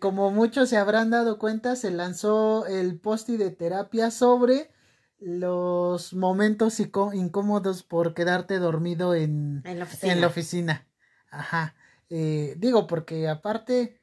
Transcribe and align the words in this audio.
Como 0.00 0.30
muchos 0.30 0.70
se 0.70 0.76
habrán 0.76 1.10
dado 1.10 1.38
cuenta, 1.38 1.76
se 1.76 1.90
lanzó 1.90 2.66
el 2.66 2.98
posti 2.98 3.36
de 3.36 3.50
terapia 3.50 4.10
sobre 4.10 4.70
los 5.18 6.14
momentos 6.14 6.80
incómodos 6.80 7.82
por 7.82 8.14
quedarte 8.14 8.58
dormido 8.58 9.14
en, 9.14 9.62
en, 9.64 9.78
la, 9.78 9.84
oficina. 9.84 10.12
en 10.12 10.20
la 10.20 10.26
oficina. 10.28 10.88
Ajá. 11.30 11.74
Eh, 12.10 12.54
digo, 12.58 12.86
porque 12.86 13.28
aparte 13.28 14.00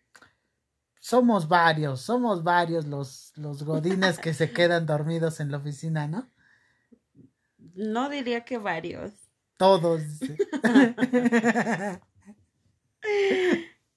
somos 1.00 1.48
varios, 1.48 2.02
somos 2.02 2.44
varios 2.44 2.86
los, 2.86 3.32
los 3.36 3.64
godines 3.64 4.20
que 4.20 4.34
se 4.34 4.52
quedan 4.54 4.86
dormidos 4.86 5.40
en 5.40 5.52
la 5.52 5.58
oficina, 5.58 6.08
¿no? 6.08 6.30
No 7.74 8.10
diría 8.10 8.46
que 8.46 8.58
varios. 8.58 9.12
Todos. 9.58 10.02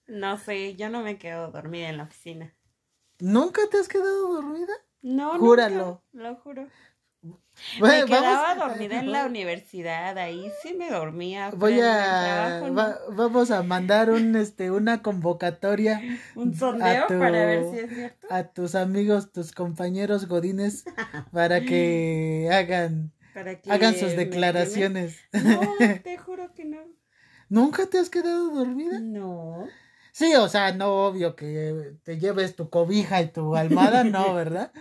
no 0.07 0.39
sé, 0.39 0.77
yo 0.77 0.89
no 0.89 1.03
me 1.03 1.19
quedo 1.19 1.51
dormida 1.51 1.89
en 1.89 1.97
la 1.99 2.05
oficina. 2.05 2.55
¿Nunca 3.19 3.63
te 3.71 3.79
has 3.79 3.89
quedado 3.89 4.33
dormida? 4.35 4.73
No, 5.03 5.39
Júralo. 5.39 6.03
Nunca, 6.13 6.29
lo 6.31 6.37
juro. 6.37 6.69
Bueno, 7.81 8.05
me 8.07 8.07
quedaba 8.07 8.55
vamos- 8.55 8.69
dormida 8.69 9.01
en 9.01 9.11
la 9.11 9.27
universidad, 9.27 10.17
ahí 10.19 10.53
sí 10.63 10.75
me 10.75 10.89
dormía. 10.91 11.51
Voy 11.51 11.81
a 11.81 12.21
trabajo 12.23 12.69
no. 12.69 12.75
va- 12.75 12.99
vamos 13.11 13.51
a 13.51 13.65
mandar 13.65 14.11
un 14.11 14.37
este 14.37 14.71
una 14.71 15.03
convocatoria 15.03 16.01
un 16.37 16.55
sondeo 16.55 17.09
tu- 17.09 17.19
para 17.19 17.45
ver 17.45 17.65
si 17.73 17.79
es 17.81 17.91
cierto. 17.93 18.27
a 18.31 18.45
tus 18.45 18.77
amigos, 18.77 19.33
tus 19.33 19.51
compañeros 19.51 20.29
godines 20.29 20.85
para 21.33 21.61
que 21.63 22.49
hagan 22.53 23.11
Para 23.39 23.61
que 23.61 23.71
hagan 23.71 23.95
sus 23.95 24.17
declaraciones. 24.17 25.21
No, 25.33 25.61
te 26.03 26.19
juro 26.19 26.53
que 26.55 26.65
no. 26.65 26.79
¿Nunca 27.49 27.87
te 27.87 27.99
has 27.99 28.11
quedado 28.11 28.51
dormida? 28.51 28.99
No. 29.01 29.67
Sí, 30.13 30.35
o 30.35 30.49
sea, 30.49 30.73
no 30.73 31.07
obvio 31.07 31.37
que 31.37 31.95
te 32.03 32.19
lleves 32.19 32.57
tu 32.57 32.69
cobija 32.69 33.23
y 33.23 33.31
tu 33.31 33.55
almohada, 33.55 34.03
no, 34.03 34.35
¿verdad? 34.35 34.73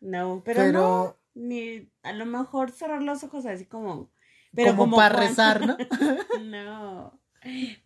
No, 0.00 0.42
pero, 0.44 0.60
Pero- 0.60 0.72
no. 0.80 1.14
Ni, 1.34 1.88
a 2.02 2.12
lo 2.12 2.26
mejor 2.26 2.70
cerrar 2.72 3.02
los 3.02 3.22
ojos 3.24 3.46
así 3.46 3.64
como. 3.66 4.10
Pero 4.54 4.70
como, 4.72 4.82
como 4.84 4.96
para 4.96 5.14
cuando- 5.14 5.28
rezar, 5.28 5.66
¿no? 5.66 5.76
No. 6.44 7.20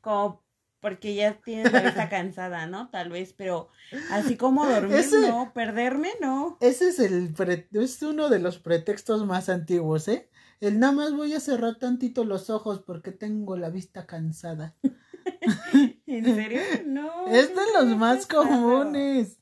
Como 0.01 0.42
porque 0.83 1.14
ya 1.14 1.41
tienes 1.41 1.72
la 1.72 1.80
vista 1.80 2.08
cansada, 2.11 2.66
¿no? 2.66 2.91
Tal 2.91 3.08
vez, 3.08 3.33
pero 3.33 3.70
así 4.11 4.36
como 4.36 4.66
dormir, 4.66 4.97
Ese- 4.98 5.20
no. 5.28 5.52
Perderme, 5.55 6.11
no. 6.20 6.58
Ese 6.61 6.88
es 6.88 6.98
el 6.98 7.33
pre- 7.33 7.69
es 7.72 8.02
uno 8.02 8.28
de 8.28 8.41
los 8.41 8.58
pretextos 8.58 9.25
más 9.25 9.48
antiguos, 9.48 10.08
¿eh? 10.08 10.28
El 10.60 10.78
nada 10.78 10.92
más 10.92 11.12
voy 11.16 11.33
a 11.34 11.41
cerrar 11.41 11.77
tantito 11.78 12.25
los 12.25 12.50
ojos 12.50 12.83
porque 12.86 13.10
tengo 13.12 13.56
la 13.56 13.70
vista 13.70 14.06
cansada. 14.06 14.77
¿En 16.06 16.25
serio? 16.25 16.60
No. 16.86 17.27
Es 17.28 17.48
de 17.48 17.62
los 17.75 17.97
más 17.97 18.27
comunes. 18.27 19.38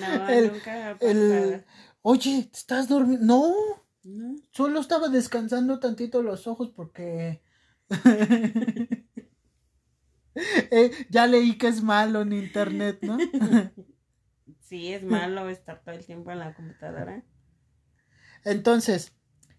No, 0.00 0.28
El- 0.28 0.52
nunca. 0.52 0.96
El, 1.00 1.64
oye, 2.02 2.48
¿te 2.50 2.58
estás 2.58 2.88
durmiendo? 2.88 3.24
No, 3.24 3.54
No. 4.04 4.36
solo 4.52 4.80
estaba 4.80 5.08
descansando 5.08 5.78
tantito 5.78 6.22
los 6.22 6.46
ojos 6.48 6.70
porque 6.74 7.40
Eh, 10.70 10.90
ya 11.10 11.26
leí 11.26 11.58
que 11.58 11.68
es 11.68 11.82
malo 11.82 12.22
en 12.22 12.32
internet, 12.32 12.98
¿no? 13.02 13.18
Sí, 14.60 14.92
es 14.94 15.02
malo 15.04 15.48
estar 15.50 15.82
todo 15.82 15.94
el 15.94 16.04
tiempo 16.06 16.30
en 16.30 16.38
la 16.38 16.54
computadora. 16.54 17.22
Entonces, 18.44 19.12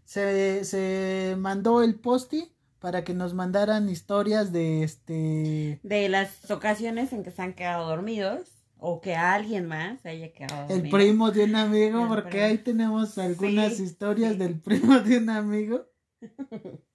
se, 0.05 0.63
se 0.65 1.35
mandó 1.37 1.81
el 1.83 1.99
posti 1.99 2.53
para 2.79 3.03
que 3.03 3.13
nos 3.13 3.33
mandaran 3.33 3.89
historias 3.89 4.51
de 4.51 4.83
este 4.83 5.83
De 5.83 6.09
las 6.09 6.49
ocasiones 6.51 7.13
en 7.13 7.23
que 7.23 7.31
se 7.31 7.41
han 7.41 7.53
quedado 7.53 7.87
dormidos 7.87 8.65
o 8.77 9.01
que 9.01 9.15
alguien 9.15 9.65
más 9.67 10.05
haya 10.05 10.33
quedado 10.33 10.67
el 10.67 10.67
dormido. 10.69 10.97
primo 10.97 11.31
de 11.31 11.45
un 11.45 11.55
amigo, 11.55 12.01
El 12.01 12.07
porque 12.07 12.29
primo. 12.29 12.45
ahí 12.45 12.57
tenemos 12.59 13.17
algunas 13.17 13.75
Sí, 13.77 13.83
historias 13.83 14.33
sí. 14.33 14.37
del 14.37 14.59
primo 14.59 14.99
de 14.99 15.17
un 15.19 15.29
amigo. 15.29 15.87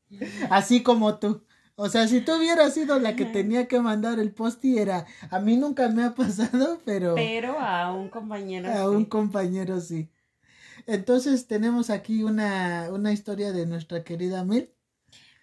Así 0.51 0.83
como 0.83 1.19
tú. 1.19 1.45
O 1.81 1.89
sea, 1.89 2.07
si 2.09 2.21
tú 2.21 2.35
hubieras 2.37 2.75
sido 2.75 2.99
la 2.99 3.17
que 3.17 3.25
tenía 3.25 3.69
que 3.69 3.81
mandar 3.81 4.19
el 4.19 4.33
posti, 4.35 4.79
era, 4.79 5.07
a 5.31 5.41
mí 5.41 5.57
nunca 5.57 5.89
me 5.89 6.05
ha 6.05 6.15
pasado, 6.15 6.83
pero 6.85 7.15
Pero 7.15 7.59
a 7.59 7.93
un 7.95 8.09
compañero. 8.09 8.73
a 8.73 8.91
un 8.91 9.07
sí. 9.07 9.09
compañero 9.09 9.81
sí. 9.81 10.11
Entonces 10.87 11.47
tenemos 11.49 11.91
aquí 11.91 12.23
una, 12.25 12.89
una 12.93 13.13
historia 13.13 13.53
de 13.53 13.67
nuestra 13.67 14.05
querida 14.05 14.45
Mel, 14.45 14.75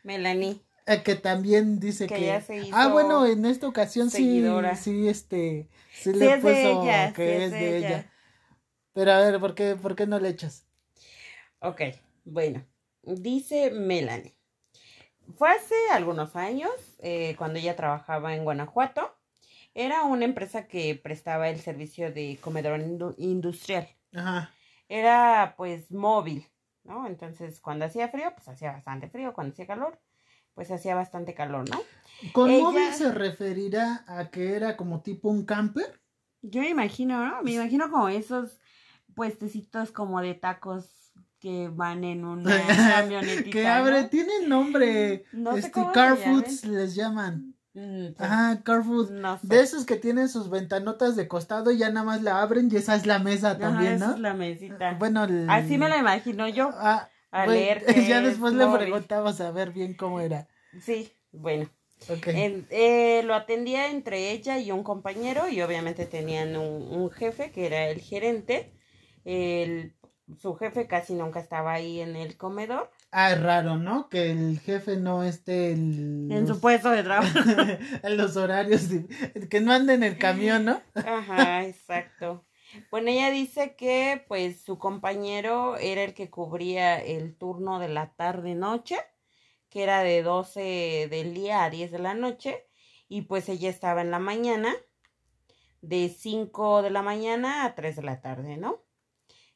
Melanie. 0.04 0.64
eh, 0.86 1.04
que 1.04 1.16
también 1.16 1.80
dice 1.80 2.10
Que 2.10 2.16
que... 2.16 2.26
ya 2.26 2.42
se 2.42 2.58
hizo 2.58 2.76
ah, 2.76 2.88
bueno, 2.88 3.26
en 3.26 3.46
esta 3.46 3.68
ocasión 3.68 4.10
sí, 4.10 4.12
seguidora. 4.12 4.76
sí, 4.76 5.08
este, 5.08 5.70
sí, 5.92 6.14
Sí 6.14 6.14
le 6.14 6.30
es 6.34 6.44
de 6.44 6.54
puso 6.54 6.70
ella, 6.82 7.14
que 7.14 7.24
sí 7.28 7.44
es 7.44 7.58
de 7.58 7.78
ella. 7.78 8.12
Pero 8.94 9.12
a 9.14 9.20
ver, 9.22 9.40
¿por 9.40 9.56
qué, 9.56 9.76
por 9.78 9.96
qué 9.96 10.08
no 10.08 10.20
le 10.20 10.30
echas? 10.30 10.68
Ok, 11.60 11.82
bueno. 12.24 12.66
Dice 13.04 13.72
Melanie. 13.72 14.38
Fue 15.38 15.50
hace 15.50 15.76
algunos 15.92 16.36
años, 16.36 16.72
eh, 17.00 17.36
cuando 17.38 17.60
ella 17.60 17.76
trabajaba 17.76 18.34
en 18.36 18.44
Guanajuato. 18.44 19.16
Era 19.74 20.04
una 20.04 20.24
empresa 20.24 20.68
que 20.68 20.96
prestaba 20.96 21.50
el 21.50 21.60
servicio 21.60 22.12
de 22.14 22.38
comedor 22.42 22.80
indu- 22.80 23.16
industrial. 23.18 23.88
Ajá. 24.14 24.52
Era 24.88 25.56
pues 25.58 25.92
móvil, 25.92 26.48
¿no? 26.84 27.08
Entonces 27.08 27.60
cuando 27.60 27.84
hacía 27.86 28.08
frío, 28.08 28.32
pues 28.34 28.48
hacía 28.48 28.72
bastante 28.72 29.10
frío. 29.10 29.34
Cuando 29.34 29.52
hacía 29.52 29.68
calor, 29.68 30.00
pues 30.54 30.72
hacía 30.72 30.96
bastante 30.96 31.34
calor, 31.34 31.70
¿no? 31.70 31.82
¿Con 32.32 32.50
Ella- 32.50 32.64
móvil 32.64 32.94
se 32.94 33.12
referirá 33.12 34.06
a 34.08 34.30
que 34.30 34.56
era 34.56 34.78
como 34.78 35.02
tipo 35.02 35.28
un 35.28 35.46
camper? 35.46 36.00
Yo 36.42 36.62
me 36.62 36.70
imagino, 36.70 37.26
¿no? 37.28 37.42
Me 37.44 37.52
imagino 37.54 37.90
como 37.92 38.08
esos 38.08 38.62
puestecitos 39.14 39.92
como 39.92 40.22
de 40.22 40.36
tacos 40.36 41.05
que 41.46 41.68
van 41.68 42.04
en 42.04 42.26
una 42.26 42.50
camionetita. 42.66 43.52
que 43.52 43.68
abre, 43.68 44.02
¿no? 44.02 44.10
tienen 44.10 44.50
nombre. 44.50 45.26
No 45.32 45.54
sé 45.54 45.60
este, 45.60 45.72
cómo 45.72 45.92
car 45.92 46.18
foods 46.18 46.66
les 46.66 46.96
llaman. 46.96 47.54
Mm, 47.76 48.14
pues, 48.18 48.20
Ajá. 48.32 48.64
No 49.12 49.38
sé. 49.38 49.48
De 49.48 49.60
esos 49.60 49.86
que 49.86 49.98
tienen 49.98 50.28
sus 50.28 50.50
ventanotas 50.50 51.16
de 51.16 51.28
costado 51.28 51.70
y 51.70 51.78
ya 51.78 51.90
nada 51.92 52.04
más 52.04 52.24
la 52.24 52.42
abren 52.42 52.68
y 52.72 52.78
esa 52.78 52.96
es 52.96 53.06
la 53.06 53.20
mesa 53.20 53.52
Ajá, 53.52 53.60
también, 53.60 53.94
esa 53.94 54.08
¿no? 54.08 54.14
es 54.16 54.20
la 54.22 54.34
mesita. 54.34 54.94
Bueno, 54.98 55.26
el- 55.26 55.48
Así 55.48 55.78
me 55.78 55.88
la 55.88 55.98
imagino 56.00 56.48
yo. 56.50 56.72
Ah, 56.74 57.10
a 57.30 57.46
leer 57.46 57.84
ya 58.10 58.20
es 58.22 58.24
después 58.26 58.54
le 58.54 58.66
preguntamos 58.66 59.40
a 59.40 59.52
ver 59.52 59.72
bien 59.72 59.94
cómo 59.94 60.22
era. 60.22 60.48
Sí, 60.82 61.12
bueno. 61.32 61.70
En- 62.26 62.66
eh, 62.72 63.22
lo 63.24 63.36
atendía 63.36 63.92
entre 63.92 64.32
ella 64.32 64.58
y 64.58 64.72
un 64.72 64.84
compañero 64.84 65.48
y 65.48 65.62
obviamente 65.62 66.08
tenían 66.08 66.56
un, 66.56 66.82
un 66.92 67.12
jefe 67.12 67.52
que 67.52 67.68
era 67.68 67.88
el 67.88 68.02
gerente. 68.02 68.72
El, 69.26 69.95
su 70.42 70.56
jefe 70.56 70.88
casi 70.88 71.14
nunca 71.14 71.40
estaba 71.40 71.74
ahí 71.74 72.00
en 72.02 72.16
el 72.16 72.38
comedor, 72.38 72.92
Ah, 73.12 73.32
es 73.32 73.42
raro, 73.42 73.78
¿no? 73.78 74.10
Que 74.10 74.32
el 74.32 74.60
jefe 74.60 74.98
no 74.98 75.24
esté 75.24 75.72
el- 75.72 76.30
en 76.32 76.42
los- 76.48 76.50
su 76.58 76.60
puesto 76.62 76.90
de 76.90 77.04
trabajo. 77.04 77.28
en 78.04 78.18
los 78.18 78.36
horarios, 78.36 78.90
de- 78.90 79.48
que 79.50 79.62
no 79.62 79.72
ande 79.72 79.94
en 79.94 80.04
el 80.04 80.18
camión, 80.18 80.66
¿no? 80.66 80.82
Ajá, 80.96 81.64
exacto. 81.66 82.44
Bueno, 82.92 83.10
ella 83.12 83.30
dice 83.32 83.76
que 83.78 84.26
pues 84.28 84.62
su 84.62 84.78
compañero 84.78 85.78
era 85.78 86.04
el 86.04 86.14
que 86.14 86.30
cubría 86.30 87.00
el 87.02 87.38
turno 87.38 87.80
de 87.80 87.88
la 87.88 88.14
tarde-noche, 88.16 88.98
que 89.70 89.84
era 89.84 90.02
de 90.04 90.22
12 90.24 91.08
del 91.10 91.34
día 91.34 91.64
a 91.64 91.70
10 91.70 91.92
de 91.92 92.00
la 92.00 92.16
noche, 92.16 92.66
y 93.08 93.22
pues 93.22 93.48
ella 93.48 93.70
estaba 93.70 94.02
en 94.02 94.12
la 94.12 94.20
mañana, 94.20 94.74
de 95.82 96.10
5 96.10 96.82
de 96.82 96.90
la 96.90 97.02
mañana 97.04 97.64
a 97.66 97.76
3 97.76 97.96
de 97.96 98.02
la 98.04 98.20
tarde, 98.20 98.58
¿no? 98.58 98.84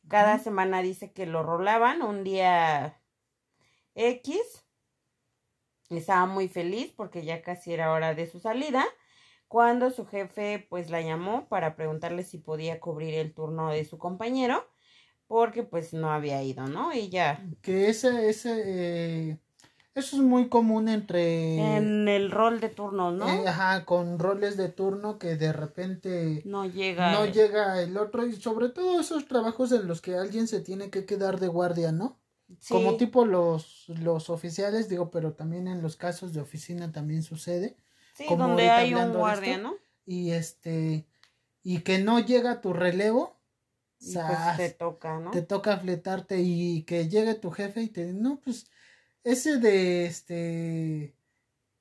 Cada 0.09 0.39
semana 0.39 0.81
dice 0.81 1.13
que 1.13 1.25
lo 1.25 1.43
rolaban 1.43 2.01
un 2.01 2.23
día 2.23 2.99
X. 3.95 4.65
Estaba 5.89 6.25
muy 6.25 6.47
feliz 6.47 6.91
porque 6.95 7.23
ya 7.23 7.41
casi 7.41 7.73
era 7.73 7.91
hora 7.91 8.13
de 8.15 8.27
su 8.27 8.39
salida 8.39 8.85
cuando 9.47 9.89
su 9.91 10.05
jefe 10.05 10.65
pues 10.69 10.89
la 10.89 11.01
llamó 11.01 11.47
para 11.49 11.75
preguntarle 11.75 12.23
si 12.23 12.37
podía 12.37 12.79
cubrir 12.79 13.15
el 13.15 13.33
turno 13.33 13.71
de 13.71 13.85
su 13.85 13.97
compañero 13.97 14.67
porque 15.27 15.63
pues 15.63 15.93
no 15.93 16.11
había 16.11 16.41
ido, 16.43 16.67
¿no? 16.67 16.91
Ella 16.91 17.49
Que 17.61 17.89
ese, 17.89 18.29
ese, 18.29 19.31
eh, 19.31 19.39
eso 19.95 20.15
es 20.17 20.21
muy 20.21 20.47
común 20.49 20.87
entre, 20.87 21.77
en 21.77 22.07
el 22.07 22.31
rol 22.31 22.59
de 22.59 22.69
turnos, 22.69 23.13
¿no? 23.13 23.27
eh, 23.27 23.47
ajá, 23.47 23.85
con 23.85 24.17
roles 24.19 24.55
de 24.55 24.69
turno 24.69 25.17
que 25.19 25.35
de 25.35 25.51
repente 25.51 26.41
no 26.45 26.65
llega. 26.65 27.11
no 27.11 27.25
llega 27.25 27.81
el 27.81 27.97
otro 27.97 28.25
y 28.25 28.33
sobre 28.33 28.69
todo 28.69 28.99
esos 28.99 29.27
trabajos 29.27 29.71
en 29.71 29.87
los 29.87 30.01
que 30.01 30.15
alguien 30.15 30.47
se 30.47 30.61
tiene 30.61 30.89
que 30.89 31.05
quedar 31.05 31.39
de 31.39 31.47
guardia, 31.47 31.91
¿no? 31.91 32.19
Sí, 32.59 32.73
Como 32.73 32.97
tipo 32.97 33.25
los, 33.25 33.85
los 33.89 34.29
oficiales, 34.29 34.89
digo, 34.89 35.11
pero 35.11 35.33
también 35.33 35.67
en 35.67 35.81
los 35.81 35.95
casos 35.97 36.33
de 36.33 36.41
oficina 36.41 36.91
también 36.91 37.21
sucede. 37.23 37.75
sí, 38.15 38.25
como 38.25 38.47
donde 38.47 38.69
hay 38.69 38.93
un 38.93 39.13
guardia, 39.13 39.55
esto. 39.55 39.63
¿no? 39.63 39.75
Y 40.05 40.31
este, 40.31 41.07
y 41.61 41.81
que 41.81 41.99
no 41.99 42.19
llega 42.19 42.61
tu 42.61 42.73
relevo, 42.73 43.39
Y 43.99 44.05
pues 44.05 44.13
¡zas! 44.13 44.57
te 44.57 44.69
toca, 44.71 45.19
¿no? 45.19 45.29
te 45.31 45.41
toca 45.43 45.77
fletarte 45.77 46.39
y 46.41 46.83
que 46.83 47.07
llegue 47.09 47.35
tu 47.35 47.51
jefe 47.51 47.81
y 47.83 47.89
te 47.89 48.13
no, 48.13 48.39
pues 48.43 48.65
ese 49.23 49.57
de 49.57 50.05
este 50.05 51.15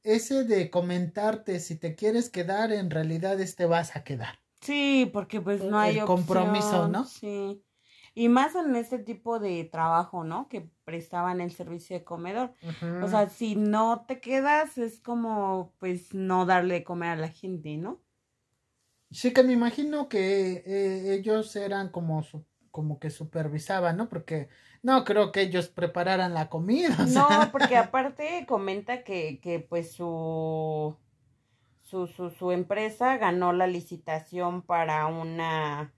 ese 0.02 0.44
de 0.44 0.70
comentarte 0.70 1.60
si 1.60 1.76
te 1.76 1.94
quieres 1.94 2.30
quedar, 2.30 2.72
en 2.72 2.90
realidad 2.90 3.40
este 3.40 3.66
vas 3.66 3.96
a 3.96 4.04
quedar. 4.04 4.38
Sí, 4.60 5.08
porque 5.12 5.40
pues 5.40 5.62
no 5.62 5.78
hay 5.78 5.98
El 5.98 6.06
compromiso, 6.06 6.88
¿no? 6.88 7.04
Sí. 7.04 7.62
Y 8.14 8.28
más 8.28 8.54
en 8.56 8.74
este 8.74 8.98
tipo 8.98 9.38
de 9.38 9.64
trabajo, 9.64 10.24
¿no? 10.24 10.48
Que 10.48 10.68
prestaban 10.84 11.40
el 11.40 11.52
servicio 11.52 11.96
de 11.96 12.04
comedor. 12.04 12.52
O 13.02 13.06
sea, 13.08 13.28
si 13.28 13.54
no 13.54 14.04
te 14.08 14.20
quedas, 14.20 14.76
es 14.76 14.98
como, 14.98 15.72
pues, 15.78 16.14
no 16.14 16.44
darle 16.44 16.74
de 16.74 16.84
comer 16.84 17.10
a 17.10 17.16
la 17.16 17.28
gente, 17.28 17.76
¿no? 17.76 18.00
Sí 19.10 19.32
que 19.32 19.42
me 19.42 19.52
imagino 19.54 20.08
que 20.08 20.62
eh, 20.66 21.14
ellos 21.14 21.54
eran 21.56 21.90
como 21.90 22.22
su- 22.22 22.44
como 22.70 22.98
que 22.98 23.10
supervisaban, 23.10 23.96
¿no? 23.96 24.08
Porque 24.08 24.48
no 24.82 25.04
creo 25.04 25.32
que 25.32 25.42
ellos 25.42 25.68
prepararan 25.68 26.34
la 26.34 26.48
comida. 26.48 26.96
o 27.00 27.06
No, 27.06 27.28
porque 27.52 27.76
aparte 27.76 28.44
comenta 28.46 29.04
que, 29.04 29.40
que 29.40 29.60
pues 29.60 29.92
su, 29.92 30.96
su, 31.82 32.06
su, 32.06 32.30
su 32.30 32.52
empresa 32.52 33.16
ganó 33.16 33.52
la 33.52 33.66
licitación 33.66 34.62
para 34.62 35.06
una, 35.06 35.92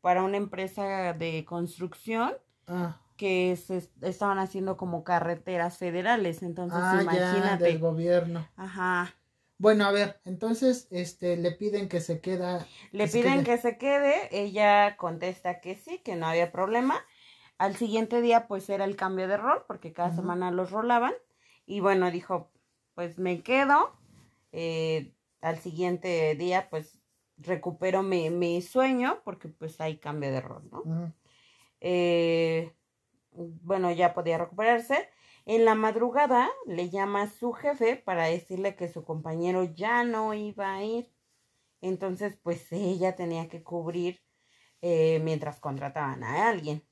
para 0.00 0.22
una 0.22 0.36
empresa 0.36 1.12
de 1.12 1.44
construcción 1.44 2.34
Ah, 2.66 2.98
que 3.16 3.56
se 3.56 3.88
estaban 4.02 4.38
haciendo 4.38 4.76
como 4.76 5.04
carreteras 5.04 5.78
federales. 5.78 6.42
Entonces, 6.42 6.78
ah, 6.82 6.96
ya, 6.96 7.02
imagínate. 7.02 7.64
del 7.64 7.78
gobierno. 7.78 8.48
Ajá. 8.56 9.14
Bueno, 9.56 9.84
a 9.84 9.92
ver, 9.92 10.20
entonces, 10.24 10.88
este, 10.90 11.36
le 11.36 11.52
piden 11.52 11.88
que 11.88 12.00
se 12.00 12.20
queda. 12.20 12.66
Le 12.90 13.06
piden 13.06 13.44
que 13.44 13.56
se 13.56 13.78
quede, 13.78 14.28
ella 14.32 14.96
contesta 14.96 15.60
que 15.60 15.76
sí, 15.76 15.98
que 15.98 16.16
no 16.16 16.26
había 16.26 16.50
problema. 16.50 17.04
Al 17.58 17.76
siguiente 17.76 18.20
día, 18.20 18.46
pues 18.48 18.68
era 18.68 18.84
el 18.84 18.96
cambio 18.96 19.28
de 19.28 19.36
rol, 19.36 19.64
porque 19.66 19.92
cada 19.92 20.14
semana 20.14 20.50
los 20.50 20.70
rolaban. 20.70 21.14
Y 21.66 21.80
bueno, 21.80 22.10
dijo, 22.10 22.50
pues 22.94 23.18
me 23.18 23.42
quedo. 23.42 23.92
Eh, 24.52 25.14
al 25.40 25.58
siguiente 25.58 26.34
día, 26.34 26.68
pues 26.70 27.00
recupero 27.36 28.02
mi, 28.02 28.30
mi 28.30 28.62
sueño, 28.62 29.20
porque 29.24 29.48
pues 29.48 29.80
hay 29.80 29.98
cambio 29.98 30.30
de 30.30 30.40
rol, 30.40 30.68
¿no? 30.70 31.12
Eh, 31.80 32.72
bueno, 33.32 33.90
ya 33.92 34.14
podía 34.14 34.38
recuperarse. 34.38 35.08
En 35.46 35.64
la 35.64 35.74
madrugada 35.74 36.48
le 36.66 36.88
llama 36.88 37.22
a 37.22 37.30
su 37.30 37.52
jefe 37.52 37.96
para 37.96 38.26
decirle 38.26 38.76
que 38.76 38.88
su 38.88 39.04
compañero 39.04 39.64
ya 39.64 40.04
no 40.04 40.32
iba 40.34 40.74
a 40.74 40.82
ir. 40.82 41.12
Entonces, 41.82 42.38
pues 42.42 42.72
ella 42.72 43.14
tenía 43.14 43.48
que 43.48 43.62
cubrir 43.62 44.22
eh, 44.80 45.20
mientras 45.22 45.60
contrataban 45.60 46.24
a 46.24 46.48
alguien. 46.48 46.82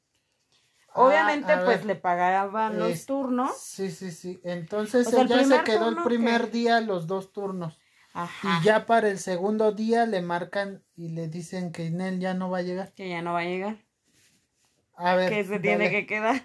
Ah, 0.95 1.01
Obviamente, 1.03 1.53
a 1.53 1.65
pues 1.65 1.79
ver, 1.79 1.87
le 1.87 1.95
pagaban 1.97 2.79
los 2.79 2.91
es- 2.91 3.07
turnos. 3.07 3.57
Sí, 3.59 3.91
sí, 3.91 4.11
sí. 4.11 4.41
Entonces 4.45 5.07
O 5.07 5.11
sea, 5.11 5.23
el 5.23 5.33
ella 5.33 5.45
se 5.59 5.65
quedó 5.65 5.89
el 5.89 6.03
primer 6.03 6.47
que- 6.47 6.51
día 6.59 6.81
los 6.81 7.07
dos 7.07 7.33
turnos. 7.33 7.79
Ajá. 8.15 8.61
Y 8.61 8.65
ya 8.65 8.85
para 8.85 9.09
el 9.09 9.19
segundo 9.19 9.73
día 9.73 10.05
le 10.05 10.21
marcan 10.21 10.83
y 10.97 11.09
le 11.09 11.29
dicen 11.29 11.73
que 11.73 11.91
Nel 11.91 12.21
ya 12.21 12.35
no 12.35 12.51
va 12.51 12.59
a 12.59 12.63
llegar. 12.63 12.93
Que 12.93 13.09
ya 13.09 13.23
no 13.23 13.33
va 13.33 13.39
a 13.41 13.45
llegar. 13.45 13.79
A 14.97 15.15
ver. 15.15 15.31
Que 15.31 15.45
se 15.45 15.59
tiene 15.59 15.85
dale. 15.87 15.91
que 15.91 16.07
quedar. 16.07 16.43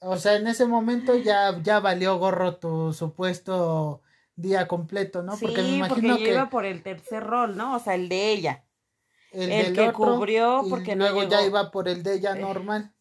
O 0.00 0.16
sea, 0.16 0.36
en 0.36 0.46
ese 0.46 0.64
momento 0.66 1.16
ya, 1.16 1.60
ya 1.60 1.80
valió 1.80 2.16
gorro 2.18 2.56
tu 2.58 2.92
supuesto 2.92 4.02
día 4.36 4.68
completo, 4.68 5.24
¿no? 5.24 5.34
sí, 5.36 5.46
porque 5.46 5.62
me 5.62 5.76
imagino 5.78 6.16
que 6.16 6.30
iba 6.30 6.48
por 6.48 6.64
el 6.64 6.84
tercer 6.84 7.24
rol, 7.24 7.56
¿no? 7.56 7.74
O 7.74 7.78
sea, 7.80 7.96
el 7.96 8.08
de 8.08 8.30
ella. 8.30 8.64
el, 9.32 9.50
el 9.50 9.64
del 9.64 9.74
que 9.74 9.88
otro 9.88 10.14
cubrió 10.14 10.62
y 10.64 10.70
porque 10.70 10.94
no 10.94 11.04
luego 11.08 11.28
ya 11.28 11.44
iba 11.44 11.72
por 11.72 11.88
el 11.88 12.04
de 12.04 12.14
ella 12.14 12.36
normal. 12.36 12.94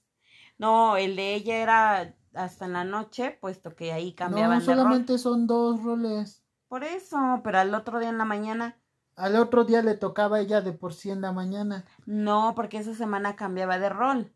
No, 0.60 0.98
el 0.98 1.16
de 1.16 1.36
ella 1.36 1.58
era 1.58 2.16
hasta 2.34 2.66
en 2.66 2.74
la 2.74 2.84
noche, 2.84 3.38
puesto 3.42 3.76
que 3.76 3.92
ahí 3.92 4.14
cambiaban 4.14 4.60
No, 4.60 4.66
de 4.66 4.66
rol. 4.66 4.76
solamente 4.76 5.18
son 5.18 5.48
dos 5.48 5.82
roles. 5.84 6.44
Por 6.70 6.84
eso, 6.84 7.42
pero 7.44 7.60
al 7.60 7.74
otro 7.76 8.00
día 8.00 8.10
en 8.10 8.18
la 8.18 8.26
mañana, 8.26 8.78
Al 9.18 9.36
otro 9.36 9.66
día 9.66 9.82
le 9.82 9.96
tocaba 9.96 10.38
a 10.38 10.40
ella 10.40 10.62
de 10.62 10.72
por 10.72 10.94
sí 10.94 11.10
en 11.10 11.20
la 11.22 11.32
mañana. 11.34 11.84
no, 12.06 12.54
porque 12.56 12.78
esa 12.78 12.94
semana 12.94 13.36
cambiaba 13.36 13.80
de 13.80 13.90
rol. 13.90 14.32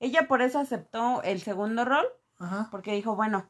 Ella 0.00 0.26
por 0.28 0.42
eso 0.42 0.58
aceptó 0.58 1.22
el 1.22 1.40
segundo 1.40 1.84
rol, 1.84 2.06
Ajá. 2.38 2.68
porque 2.70 2.92
dijo, 2.94 3.16
bueno, 3.16 3.48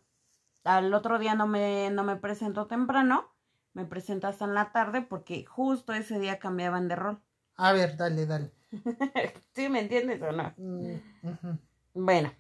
al 0.65 0.93
otro 0.95 1.19
día 1.19 1.35
no 1.35 1.47
me, 1.47 1.91
no 1.91 2.05
me 2.05 2.17
presento 2.17 2.67
temprano, 2.67 3.29
me 3.75 3.85
presento 3.87 4.29
hasta 4.29 4.45
en 4.45 4.55
la 4.55 4.73
tarde, 4.73 5.03
porque 5.03 5.45
justo 5.45 5.93
ese 5.93 6.19
día 6.19 6.39
cambiaban 6.39 6.89
de 6.89 6.97
rol. 6.97 7.21
A 7.57 7.73
ver, 7.73 7.97
dale, 7.97 8.27
dale. 8.27 8.51
¿Sí 9.55 9.69
me 9.69 9.81
entiendes 9.81 10.21
o 10.23 10.33
no? 10.33 10.53
Mm. 10.57 11.57
Bueno, 11.97 12.31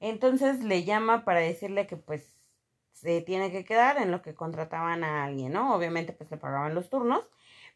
entonces 0.00 0.62
le 0.64 0.84
llama 0.84 1.24
para 1.24 1.40
decirle 1.40 1.86
que 1.86 1.96
pues 1.96 2.44
se 2.92 3.20
tiene 3.22 3.50
que 3.52 3.64
quedar 3.64 3.98
en 3.98 4.10
lo 4.10 4.22
que 4.22 4.34
contrataban 4.34 5.04
a 5.04 5.24
alguien, 5.24 5.52
¿no? 5.52 5.74
Obviamente 5.74 6.12
pues 6.12 6.30
le 6.30 6.36
pagaban 6.38 6.74
los 6.74 6.88
turnos, 6.90 7.28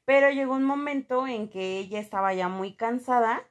pero 0.04 0.30
llegó 0.30 0.54
un 0.54 0.64
momento 0.64 1.26
en 1.26 1.48
que 1.50 1.78
ella 1.78 2.00
estaba 2.00 2.32
ya 2.34 2.48
muy 2.48 2.74
cansada 2.76 3.42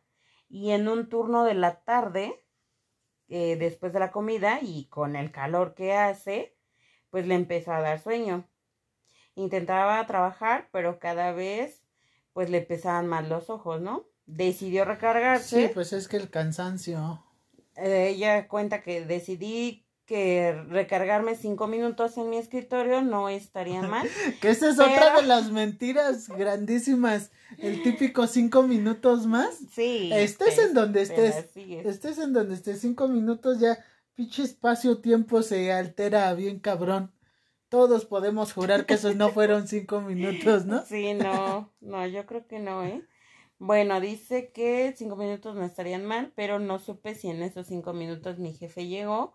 y 0.50 0.72
en 0.72 0.88
un 0.88 1.10
turno 1.10 1.44
de 1.44 1.54
la 1.54 1.82
tarde, 1.84 2.44
eh, 3.30 3.58
después 3.58 3.94
de 3.94 4.00
la 4.02 4.12
comida 4.12 4.60
y 4.62 4.88
con 4.90 5.16
el 5.18 5.32
calor 5.32 5.76
que 5.76 5.94
hace, 5.96 6.58
pues 7.12 7.28
le 7.28 7.36
empezó 7.36 7.74
a 7.74 7.82
dar 7.82 8.00
sueño. 8.02 8.50
Intentaba 9.36 10.06
trabajar, 10.08 10.70
pero 10.74 11.00
cada 11.00 11.34
vez 11.34 11.84
pues 12.34 12.52
le 12.52 12.62
pesaban 12.62 13.08
más 13.08 13.30
los 13.30 13.52
ojos, 13.52 13.82
¿no? 13.82 14.06
Decidió 14.32 14.86
recargarse. 14.86 15.68
Sí, 15.68 15.72
pues 15.74 15.92
es 15.92 16.08
que 16.08 16.18
el 16.18 16.30
cansancio. 16.30 17.24
Eh, 17.76 18.10
ella 18.10 18.48
cuenta 18.48 18.84
que 18.84 19.04
decidí 19.04 19.86
que 20.06 20.54
recargarme 20.70 21.36
cinco 21.36 21.68
minutos 21.68 22.18
en 22.18 22.30
mi 22.30 22.38
escritorio 22.38 23.02
no 23.02 23.28
estaría 23.30 23.82
mal. 23.82 24.08
Que 24.42 24.52
esa 24.52 24.70
es 24.70 24.78
Pero- 24.78 24.92
otra 24.92 25.16
de 25.22 25.28
las 25.28 25.52
mentiras 25.52 26.30
grandísimas. 26.30 27.32
El 27.58 27.82
típico 27.82 28.28
cinco 28.28 28.62
minutos 28.64 29.26
más. 29.26 29.58
Sí. 29.72 30.12
Estés 30.14 30.56
pues, 30.56 30.68
en 30.68 30.74
donde 30.76 31.02
estés. 31.02 31.36
es. 31.56 31.86
Estés 31.86 32.20
en 32.20 32.34
donde 32.34 32.54
estés 32.54 32.82
cinco 32.82 33.08
minutos 33.08 33.60
ya. 33.60 33.84
Pinche 34.14 34.44
espacio-tiempo 34.44 35.42
se 35.42 35.72
altera 35.72 36.32
bien 36.36 36.60
cabrón. 36.60 37.12
Todos 37.70 38.06
podemos 38.06 38.54
jurar 38.54 38.86
que 38.86 38.96
esos 38.96 39.16
no 39.16 39.30
fueron 39.30 39.68
cinco 39.68 40.02
minutos, 40.02 40.66
¿no? 40.66 40.86
Sí, 40.88 41.14
no, 41.14 41.72
no, 41.82 42.06
yo 42.08 42.26
creo 42.26 42.46
que 42.46 42.60
no, 42.60 42.84
¿eh? 42.84 43.04
Bueno, 43.60 44.00
dice 44.00 44.52
que 44.54 44.94
cinco 44.96 45.18
minutos 45.18 45.56
no 45.56 45.66
estarían 45.66 46.06
mal, 46.06 46.32
pero 46.36 46.60
no 46.60 46.80
supe 46.80 47.14
si 47.14 47.30
en 47.30 47.44
esos 47.44 47.68
cinco 47.68 47.94
minutos 47.94 48.40
mi 48.40 48.54
jefe 48.54 48.88
llegó 48.88 49.34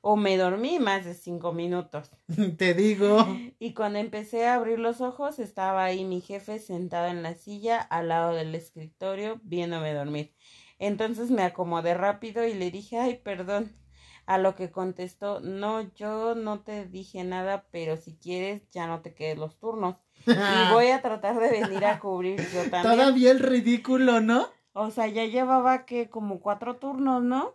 o 0.00 0.16
me 0.16 0.36
dormí 0.38 0.78
más 0.78 1.04
de 1.04 1.14
cinco 1.14 1.52
minutos. 1.52 2.10
Te 2.56 2.74
digo. 2.74 3.26
Y 3.58 3.74
cuando 3.74 3.98
empecé 3.98 4.46
a 4.46 4.54
abrir 4.54 4.78
los 4.78 5.00
ojos, 5.00 5.38
estaba 5.38 5.84
ahí 5.84 6.04
mi 6.04 6.20
jefe 6.20 6.58
sentado 6.58 7.08
en 7.08 7.22
la 7.22 7.34
silla 7.34 7.78
al 7.80 8.08
lado 8.08 8.32
del 8.32 8.54
escritorio 8.54 9.40
viéndome 9.42 9.92
dormir. 9.92 10.34
Entonces 10.78 11.30
me 11.30 11.42
acomodé 11.42 11.94
rápido 11.94 12.46
y 12.46 12.54
le 12.54 12.70
dije, 12.70 12.98
ay, 12.98 13.16
perdón. 13.16 13.76
A 14.26 14.38
lo 14.38 14.56
que 14.56 14.72
contestó, 14.72 15.40
no, 15.40 15.82
yo 15.94 16.34
no 16.34 16.60
te 16.60 16.84
dije 16.84 17.22
nada, 17.22 17.66
pero 17.70 17.96
si 17.96 18.16
quieres 18.16 18.68
ya 18.70 18.88
no 18.88 19.00
te 19.00 19.14
quedes 19.14 19.38
los 19.38 19.56
turnos. 19.58 19.96
Y 20.26 20.32
voy 20.72 20.88
a 20.88 21.00
tratar 21.00 21.38
de 21.38 21.48
venir 21.48 21.84
a 21.84 22.00
cubrir 22.00 22.40
yo 22.52 22.62
también. 22.70 22.82
Todavía 22.82 23.30
el 23.30 23.38
ridículo, 23.38 24.20
¿no? 24.20 24.48
O 24.72 24.90
sea, 24.90 25.06
ya 25.06 25.24
llevaba 25.24 25.86
que 25.86 26.10
como 26.10 26.40
cuatro 26.40 26.76
turnos, 26.76 27.22
¿no? 27.22 27.54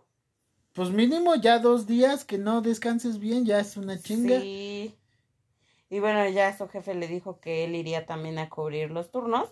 Pues 0.72 0.90
mínimo 0.90 1.34
ya 1.34 1.58
dos 1.58 1.86
días 1.86 2.24
que 2.24 2.38
no 2.38 2.62
descanses 2.62 3.18
bien, 3.18 3.44
ya 3.44 3.60
es 3.60 3.76
una 3.76 4.00
chinga. 4.00 4.40
Sí. 4.40 4.96
Y 5.90 6.00
bueno, 6.00 6.26
ya 6.30 6.56
su 6.56 6.66
jefe 6.68 6.94
le 6.94 7.06
dijo 7.06 7.38
que 7.38 7.64
él 7.64 7.74
iría 7.74 8.06
también 8.06 8.38
a 8.38 8.48
cubrir 8.48 8.90
los 8.90 9.10
turnos. 9.10 9.50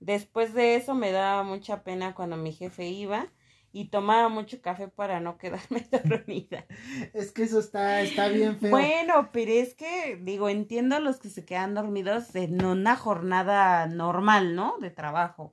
Después 0.00 0.54
de 0.54 0.74
eso 0.74 0.94
me 0.94 1.12
daba 1.12 1.42
mucha 1.42 1.84
pena 1.84 2.14
cuando 2.14 2.38
mi 2.38 2.52
jefe 2.52 2.88
iba 2.88 3.28
y 3.72 3.86
tomaba 3.86 4.28
mucho 4.28 4.60
café 4.60 4.88
para 4.88 5.20
no 5.20 5.38
quedarme 5.38 5.86
dormida. 6.04 6.66
Es 7.14 7.32
que 7.32 7.44
eso 7.44 7.58
está, 7.58 8.02
está 8.02 8.28
bien 8.28 8.58
feo. 8.58 8.70
Bueno, 8.70 9.30
pero 9.32 9.50
es 9.50 9.74
que, 9.74 10.18
digo, 10.22 10.48
entiendo 10.48 10.96
a 10.96 11.00
los 11.00 11.18
que 11.18 11.30
se 11.30 11.44
quedan 11.44 11.74
dormidos 11.74 12.34
en 12.34 12.64
una 12.64 12.96
jornada 12.96 13.86
normal, 13.86 14.54
¿no? 14.54 14.76
De 14.78 14.90
trabajo. 14.90 15.50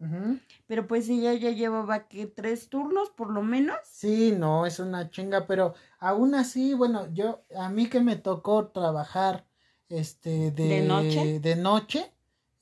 Pero 0.68 0.88
pues 0.88 1.08
ella 1.10 1.34
ya 1.34 1.52
llevaba 1.52 2.08
que 2.08 2.28
tres 2.28 2.70
turnos 2.70 3.10
por 3.10 3.32
lo 3.32 3.42
menos. 3.42 3.78
Sí, 3.84 4.34
no, 4.38 4.66
es 4.66 4.80
una 4.80 5.10
chinga, 5.10 5.48
pero 5.48 5.74
aún 6.00 6.36
así, 6.36 6.74
bueno, 6.74 7.08
yo, 7.14 7.44
a 7.56 7.70
mí 7.70 7.88
que 7.88 8.02
me 8.02 8.18
tocó 8.18 8.68
trabajar, 8.68 9.46
este, 9.88 10.52
de, 10.52 10.68
¿De 10.68 10.82
noche? 10.82 11.40
de 11.40 11.56
noche, 11.56 12.14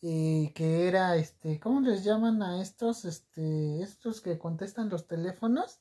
y 0.01 0.49
que 0.49 0.87
era, 0.87 1.15
este, 1.15 1.59
¿cómo 1.59 1.81
les 1.81 2.03
llaman 2.03 2.41
a 2.43 2.61
estos, 2.61 3.05
este, 3.05 3.81
estos 3.81 4.21
que 4.21 4.37
contestan 4.37 4.89
los 4.89 5.07
teléfonos? 5.07 5.79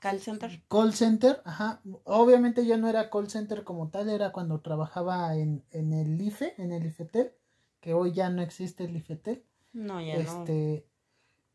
Call 0.00 0.20
center. 0.20 0.62
Call 0.68 0.92
center, 0.92 1.42
ajá. 1.44 1.80
Obviamente 2.04 2.66
yo 2.66 2.76
no 2.76 2.88
era 2.88 3.10
call 3.10 3.30
center 3.30 3.64
como 3.64 3.88
tal, 3.88 4.10
era 4.10 4.32
cuando 4.32 4.60
trabajaba 4.60 5.34
en, 5.36 5.64
en 5.70 5.92
el 5.92 6.20
IFE, 6.20 6.54
en 6.58 6.72
el 6.72 6.86
IFETEL, 6.86 7.32
que 7.80 7.94
hoy 7.94 8.12
ya 8.12 8.28
no 8.28 8.42
existe 8.42 8.84
el 8.84 8.96
IFETEL. 8.96 9.44
No, 9.72 10.00
ya 10.00 10.14
no. 10.16 10.20
este 10.20 10.86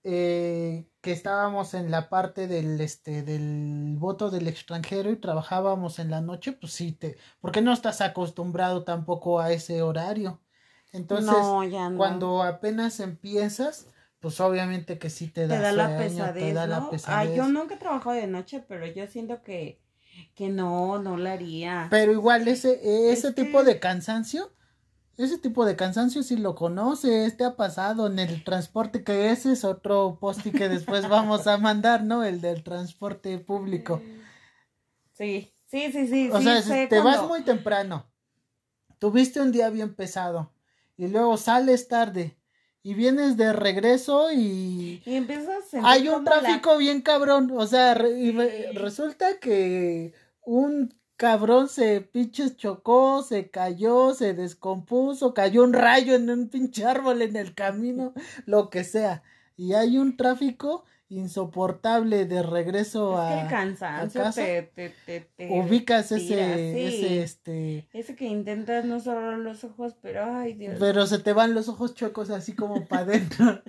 eh, 0.04 0.88
que 1.02 1.12
estábamos 1.12 1.76
en 1.76 1.92
la 1.92 2.10
parte 2.10 2.48
del 2.48 2.82
este 2.82 3.22
del 3.22 3.98
voto 4.00 4.32
del 4.32 4.48
extranjero 4.48 5.12
y 5.12 5.18
trabajábamos 5.18 6.00
en 6.00 6.10
la 6.10 6.22
noche, 6.22 6.54
pues 6.54 6.74
sí 6.74 6.92
te, 6.92 7.18
porque 7.40 7.62
no 7.62 7.72
estás 7.72 8.02
acostumbrado 8.02 8.84
tampoco 8.84 9.40
a 9.40 9.52
ese 9.52 9.84
horario. 9.84 10.42
Entonces, 10.92 11.38
cuando 11.96 12.44
apenas 12.44 13.00
empiezas, 13.00 13.88
pues 14.20 14.40
obviamente 14.40 15.00
que 15.00 15.10
sí 15.10 15.28
te 15.28 15.48
da, 15.48 15.58
te 15.58 15.64
da 15.64 15.72
la 15.72 15.98
pesadez, 15.98 16.44
te 16.44 16.54
da 16.54 16.68
la 16.68 16.90
pesadez. 16.90 17.36
yo 17.36 17.48
nunca 17.48 17.76
he 17.76 17.78
trabajado 17.78 18.16
de 18.16 18.28
noche, 18.28 18.64
pero 18.68 18.86
yo 18.86 19.08
siento 19.08 19.42
que 19.44 19.80
que 20.36 20.50
no, 20.50 21.00
no 21.00 21.16
la 21.16 21.34
haría. 21.34 21.88
Pero 21.90 22.12
igual 22.12 22.48
ese 22.48 23.12
ese 23.12 23.32
tipo 23.32 23.64
de 23.64 23.80
cansancio 23.80 24.52
ese 25.18 25.38
tipo 25.38 25.66
de 25.66 25.76
cansancio 25.76 26.24
si 26.24 26.38
lo 26.38 26.56
conoces, 26.56 27.38
te 27.38 27.44
ha 27.44 27.56
pasado 27.56 28.08
en 28.08 28.20
el 28.20 28.44
transporte, 28.44 29.04
que 29.04 29.32
ese 29.32 29.52
es 29.52 29.64
otro 29.64 30.18
post 30.20 30.42
que 30.42 30.70
después 30.70 31.08
vamos 31.10 31.48
a 31.48 31.58
mandar, 31.58 32.04
¿no? 32.04 32.24
El 32.24 32.42
del 32.42 32.64
transporte 32.64 33.38
público. 33.38 34.02
Sí, 35.14 35.54
sí, 35.68 35.92
sí, 35.92 36.08
sí. 36.08 36.30
O 36.32 36.42
sea, 36.42 36.62
te 36.88 37.00
vas 37.02 37.28
muy 37.28 37.44
temprano, 37.44 38.10
tuviste 39.00 39.42
un 39.42 39.52
día 39.52 39.70
bien 39.70 39.94
pesado 39.94 40.52
y 41.02 41.08
luego 41.08 41.36
sales 41.36 41.88
tarde 41.88 42.38
y 42.84 42.94
vienes 42.94 43.36
de 43.36 43.54
regreso 43.54 44.32
y, 44.32 45.02
y 45.04 45.16
empiezas 45.16 45.74
a 45.74 45.90
hay 45.90 46.08
un 46.08 46.24
tráfico 46.24 46.78
bien 46.78 47.02
cabrón, 47.02 47.52
o 47.56 47.66
sea, 47.66 47.98
y 48.08 48.32
resulta 48.74 49.40
que 49.40 50.14
un 50.46 50.94
cabrón 51.16 51.70
se 51.70 52.02
pinches 52.02 52.56
chocó, 52.56 53.24
se 53.24 53.50
cayó, 53.50 54.14
se 54.14 54.36
descompuso, 54.36 55.34
cayó 55.34 55.64
un 55.64 55.74
rayo 55.74 56.14
en 56.14 56.30
un 56.30 56.50
pinche 56.50 56.86
árbol 56.86 57.24
en 57.24 57.36
el 57.36 57.56
camino, 57.56 58.14
lo 58.46 58.70
que 58.70 58.84
sea. 58.84 59.24
Y 59.58 59.74
hay 59.74 59.98
un 59.98 60.18
tráfico 60.18 60.86
insoportable 61.12 62.26
de 62.26 62.42
regreso 62.42 63.18
a, 63.18 63.48
cansancio 63.48 64.24
casa. 64.24 64.42
Te, 64.42 64.94
te, 65.06 65.28
ubicas 65.50 66.12
ese, 66.12 66.88
ese 66.88 67.22
este 67.22 67.90
ese 67.94 68.16
que 68.16 68.26
intentas 68.26 68.86
no 68.86 69.00
cerrar 69.00 69.38
los 69.38 69.64
ojos 69.64 69.96
pero 70.02 70.24
ay 70.24 70.54
Dios 70.54 70.78
pero 70.80 71.06
se 71.06 71.20
te 71.20 71.34
van 71.34 71.54
los 71.54 71.68
ojos 71.68 71.94
chocos 71.96 72.30
así 72.30 72.54
como 72.56 72.86
para 72.86 73.04
adentro 73.04 73.62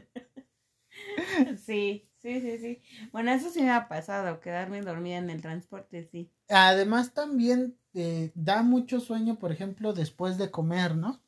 sí 1.66 2.08
Sí, 2.22 2.40
sí, 2.40 2.58
sí. 2.58 2.82
Bueno, 3.10 3.32
eso 3.32 3.50
sí 3.50 3.62
me 3.62 3.72
ha 3.72 3.88
pasado, 3.88 4.38
quedarme 4.38 4.80
dormida 4.80 5.16
en 5.16 5.28
el 5.28 5.42
transporte, 5.42 6.04
sí. 6.04 6.30
Además 6.48 7.14
también 7.14 7.76
eh, 7.94 8.30
da 8.36 8.62
mucho 8.62 9.00
sueño, 9.00 9.40
por 9.40 9.50
ejemplo, 9.50 9.92
después 9.92 10.38
de 10.38 10.52
comer, 10.52 10.94
¿no? 10.94 11.20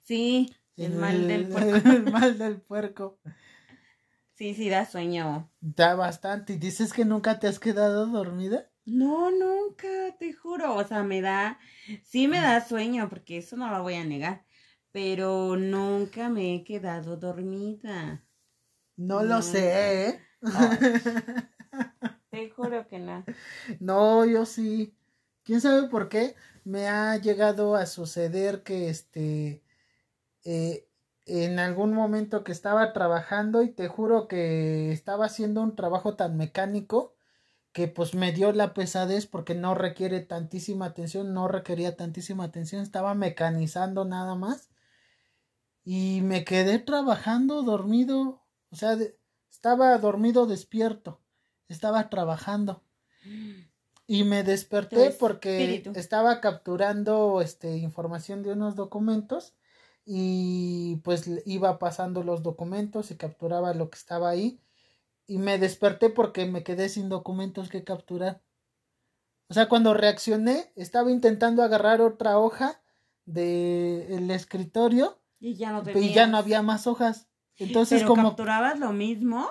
Sí, 0.00 0.52
el, 0.76 0.94
mal 0.94 1.28
del 1.28 1.46
puerco. 1.48 1.88
El 1.88 2.10
mal 2.10 2.36
del 2.36 2.60
puerco. 2.60 3.20
Sí, 4.40 4.54
sí, 4.54 4.70
da 4.70 4.86
sueño. 4.86 5.50
Da 5.60 5.94
bastante. 5.94 6.54
¿Y 6.54 6.56
dices 6.56 6.94
que 6.94 7.04
nunca 7.04 7.38
te 7.38 7.46
has 7.46 7.58
quedado 7.58 8.06
dormida? 8.06 8.70
No, 8.86 9.30
nunca, 9.30 10.16
te 10.18 10.32
juro. 10.32 10.76
O 10.76 10.84
sea, 10.84 11.02
me 11.02 11.20
da, 11.20 11.58
sí 12.04 12.26
me 12.26 12.40
da 12.40 12.66
sueño, 12.66 13.10
porque 13.10 13.36
eso 13.36 13.58
no 13.58 13.70
lo 13.70 13.82
voy 13.82 13.96
a 13.96 14.04
negar. 14.04 14.46
Pero 14.92 15.56
nunca 15.58 16.30
me 16.30 16.54
he 16.54 16.64
quedado 16.64 17.18
dormida. 17.18 18.24
No, 18.96 19.22
lo 19.22 19.42
sé, 19.42 20.08
¿eh? 20.08 20.20
te 22.30 22.48
juro 22.48 22.88
que 22.88 22.98
no. 22.98 23.22
No, 23.78 24.24
yo 24.24 24.46
sí. 24.46 24.96
¿Quién 25.42 25.60
sabe 25.60 25.90
por 25.90 26.08
qué? 26.08 26.34
Me 26.64 26.88
ha 26.88 27.14
llegado 27.18 27.74
a 27.74 27.84
suceder 27.84 28.62
que 28.62 28.88
este 28.88 29.62
eh, 30.44 30.88
en 31.26 31.58
algún 31.58 31.92
momento 31.92 32.44
que 32.44 32.52
estaba 32.52 32.92
trabajando 32.92 33.62
y 33.62 33.70
te 33.70 33.88
juro 33.88 34.28
que 34.28 34.92
estaba 34.92 35.26
haciendo 35.26 35.62
un 35.62 35.76
trabajo 35.76 36.16
tan 36.16 36.36
mecánico 36.36 37.14
que 37.72 37.86
pues 37.86 38.14
me 38.14 38.32
dio 38.32 38.52
la 38.52 38.74
pesadez 38.74 39.26
porque 39.26 39.54
no 39.54 39.74
requiere 39.74 40.20
tantísima 40.20 40.86
atención, 40.86 41.32
no 41.32 41.46
requería 41.46 41.96
tantísima 41.96 42.44
atención, 42.44 42.82
estaba 42.82 43.14
mecanizando 43.14 44.04
nada 44.04 44.34
más 44.34 44.70
y 45.84 46.20
me 46.22 46.44
quedé 46.44 46.78
trabajando 46.78 47.62
dormido, 47.62 48.42
o 48.70 48.76
sea, 48.76 48.96
de, 48.96 49.18
estaba 49.50 49.96
dormido 49.98 50.46
despierto, 50.46 51.20
estaba 51.68 52.10
trabajando. 52.10 52.82
Y 54.06 54.24
me 54.24 54.42
desperté 54.42 55.10
porque 55.12 55.84
estaba 55.94 56.40
capturando 56.40 57.40
este 57.40 57.76
información 57.76 58.42
de 58.42 58.52
unos 58.52 58.74
documentos 58.74 59.54
y 60.04 60.96
pues 61.04 61.30
iba 61.44 61.78
pasando 61.78 62.22
los 62.22 62.42
documentos 62.42 63.10
y 63.10 63.16
capturaba 63.16 63.74
lo 63.74 63.90
que 63.90 63.98
estaba 63.98 64.30
ahí 64.30 64.60
y 65.26 65.38
me 65.38 65.58
desperté 65.58 66.10
porque 66.10 66.46
me 66.46 66.64
quedé 66.64 66.88
sin 66.88 67.08
documentos 67.08 67.68
que 67.68 67.84
capturar. 67.84 68.42
O 69.48 69.54
sea, 69.54 69.68
cuando 69.68 69.94
reaccioné, 69.94 70.72
estaba 70.74 71.10
intentando 71.10 71.62
agarrar 71.62 72.00
otra 72.00 72.38
hoja 72.38 72.80
del 73.26 74.30
escritorio 74.30 75.20
y 75.38 75.54
ya 75.54 75.70
no, 75.70 75.82
y 75.94 76.12
ya 76.12 76.26
no 76.26 76.36
había 76.36 76.62
más 76.62 76.86
hojas. 76.86 77.28
Entonces, 77.58 78.02
¿Pero 78.02 78.14
capturabas 78.14 78.78
lo 78.80 78.92
mismo? 78.92 79.48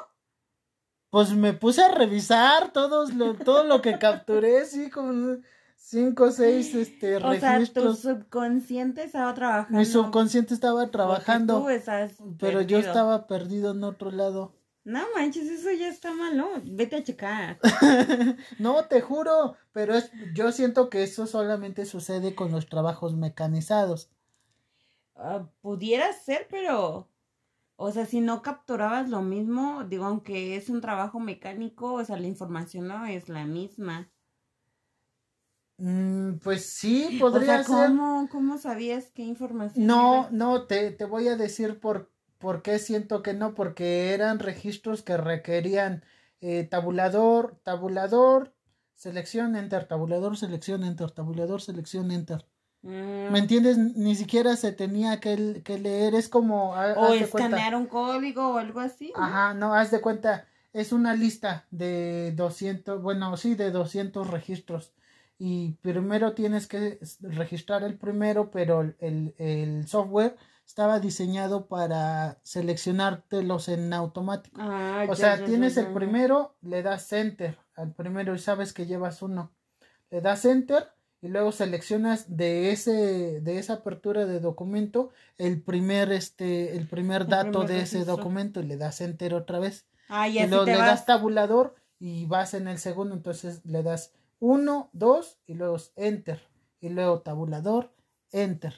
Pues 1.10 1.32
me 1.32 1.53
puse 1.53 1.82
a 1.82 1.89
revisar 1.89 2.74
todos 2.74 3.13
lo, 3.13 3.36
todo 3.36 3.63
lo 3.63 3.82
que 3.82 3.98
capturé, 3.98 4.65
sí, 4.65 4.89
como 4.89 5.38
cinco 5.89 6.25
o 6.25 6.31
seis 6.31 6.74
este, 6.75 7.17
o 7.17 7.19
registros. 7.19 8.00
sea, 8.00 8.13
tu 8.13 8.19
subconsciente 8.19 9.03
estaba 9.03 9.34
trabajando. 9.34 9.79
Mi 9.79 9.86
subconsciente 9.86 10.53
estaba 10.53 10.89
trabajando. 10.91 11.65
pero 12.38 12.62
yo 12.62 12.77
estaba 12.77 13.25
perdido 13.27 13.72
en 13.72 13.84
otro 13.84 14.12
lado. 14.12 14.53
No 14.84 15.01
manches, 15.15 15.50
eso 15.50 15.72
ya 15.72 15.88
está 15.89 16.13
mal, 16.13 16.38
¿no? 16.38 16.48
Vete 16.63 16.96
a 16.96 17.03
checar. 17.03 17.60
no, 18.60 18.86
te 18.86 19.01
juro, 19.01 19.55
pero 19.72 19.93
es, 19.93 20.12
yo 20.34 20.51
siento 20.51 20.89
que 20.89 21.03
eso 21.03 21.27
solamente 21.27 21.86
sucede 21.86 22.34
con 22.34 22.51
los 22.51 22.67
trabajos 22.67 23.15
mecanizados. 23.15 24.10
Uh, 25.15 25.46
pudiera 25.62 26.12
ser, 26.13 26.48
pero 26.50 27.10
o 27.75 27.91
sea, 27.91 28.05
si 28.05 28.22
no 28.22 28.41
capturabas 28.41 29.10
lo 29.10 29.22
mismo, 29.22 29.84
digo, 29.84 30.05
aunque 30.05 30.55
es 30.55 30.69
un 30.69 30.81
trabajo 30.81 31.19
mecánico, 31.19 31.93
o 31.93 32.03
sea, 32.03 32.17
la 32.17 32.27
información 32.27 32.88
no 32.88 33.05
es 33.05 33.29
la 33.29 33.46
misma. 33.46 34.10
Mm, 35.79 36.39
pues 36.43 36.65
sí, 36.74 37.17
podría 37.19 37.62
o 37.62 37.63
sea, 37.63 37.88
¿cómo, 37.88 38.27
¿Cómo 38.29 38.57
sabías 38.57 39.12
qué 39.13 39.24
información? 39.24 39.86
No, 39.86 40.29
no, 40.31 40.63
te, 40.67 40.91
te 40.91 41.05
voy 41.05 41.27
a 41.29 41.38
decir 41.38 41.79
por, 41.79 42.12
por 42.38 42.62
qué 42.62 42.79
siento 42.79 43.24
que 43.24 43.33
no, 43.33 43.55
porque 43.55 44.13
eran 44.13 44.39
registros 44.39 45.01
que 45.01 45.17
requerían 45.17 46.03
eh, 46.41 46.65
tabulador, 46.65 47.59
tabulador, 47.63 48.53
selección, 48.95 49.55
enter, 49.55 49.86
tabulador, 49.86 50.38
selección, 50.38 50.83
enter, 50.83 51.12
tabulador, 51.12 51.62
selección, 51.62 52.12
enter. 52.12 52.45
¿Me 52.81 53.29
mm. 53.29 53.36
entiendes? 53.36 53.77
Ni 53.77 54.15
siquiera 54.15 54.55
se 54.55 54.71
tenía 54.71 55.19
que, 55.19 55.62
que 55.63 55.79
leer, 55.79 56.15
es 56.15 56.29
como... 56.29 56.71
O 56.71 57.13
escanear 57.13 57.75
un 57.75 57.88
código 57.88 58.53
o 58.53 58.57
algo 58.57 58.79
así. 58.79 59.12
Ajá, 59.15 59.53
no, 59.53 59.74
haz 59.74 59.91
de 59.91 60.00
cuenta, 60.00 60.48
es 60.71 60.93
una 60.93 61.13
lista 61.13 61.67
de 61.71 62.33
200, 62.36 63.01
bueno, 63.01 63.36
sí, 63.36 63.55
de 63.55 63.71
200 63.71 64.29
registros. 64.29 64.93
Y 65.41 65.72
primero 65.81 66.34
tienes 66.34 66.67
que 66.67 67.00
registrar 67.22 67.84
el 67.84 67.98
primero, 67.98 68.51
pero 68.51 68.81
el, 68.81 69.34
el 69.38 69.88
software 69.88 70.36
estaba 70.69 71.00
diseñado 71.00 71.65
para 71.65 72.38
seleccionártelos 72.43 73.69
en 73.69 73.91
automático. 73.91 74.62
Ah, 74.62 75.08
o 75.10 75.15
sea, 75.15 75.43
tienes 75.43 75.77
el 75.77 75.93
primero, 75.93 76.55
le 76.62 76.84
das 76.84 77.12
enter 77.12 77.58
al 77.75 77.93
primero 77.93 78.36
y 78.36 78.39
sabes 78.39 78.72
que 78.72 78.86
llevas 78.86 79.24
uno. 79.24 79.51
Le 80.12 80.22
das 80.22 80.46
enter 80.46 80.91
y 81.22 81.29
luego 81.29 81.51
seleccionas 81.51 82.38
de 82.38 82.72
ese 82.72 83.41
de 83.41 83.58
esa 83.58 83.74
apertura 83.74 84.25
de 84.25 84.39
documento 84.39 85.10
el 85.38 85.62
primer 85.62 86.12
este 86.12 86.77
el 86.77 86.88
primer 86.88 87.27
dato 87.27 87.63
de 87.63 87.81
ese 87.81 88.05
documento 88.05 88.62
y 88.62 88.63
le 88.63 88.77
das 88.77 89.01
enter 89.01 89.34
otra 89.34 89.60
vez 89.60 89.86
ah, 90.08 90.29
y, 90.29 90.46
luego 90.48 90.65
le 90.65 90.77
das 90.77 91.05
tabulador 91.05 91.75
y 92.00 92.25
vas 92.27 92.53
en 92.53 92.69
el 92.69 92.77
segundo 92.77 93.15
entonces 93.15 93.65
le 93.65 93.84
das 93.84 94.13
uno 94.39 94.89
dos 94.93 95.38
y 95.46 95.53
luego 95.53 95.77
enter 95.96 96.41
y 96.79 96.89
luego 96.89 97.22
tabulador 97.22 97.93
enter 98.31 98.74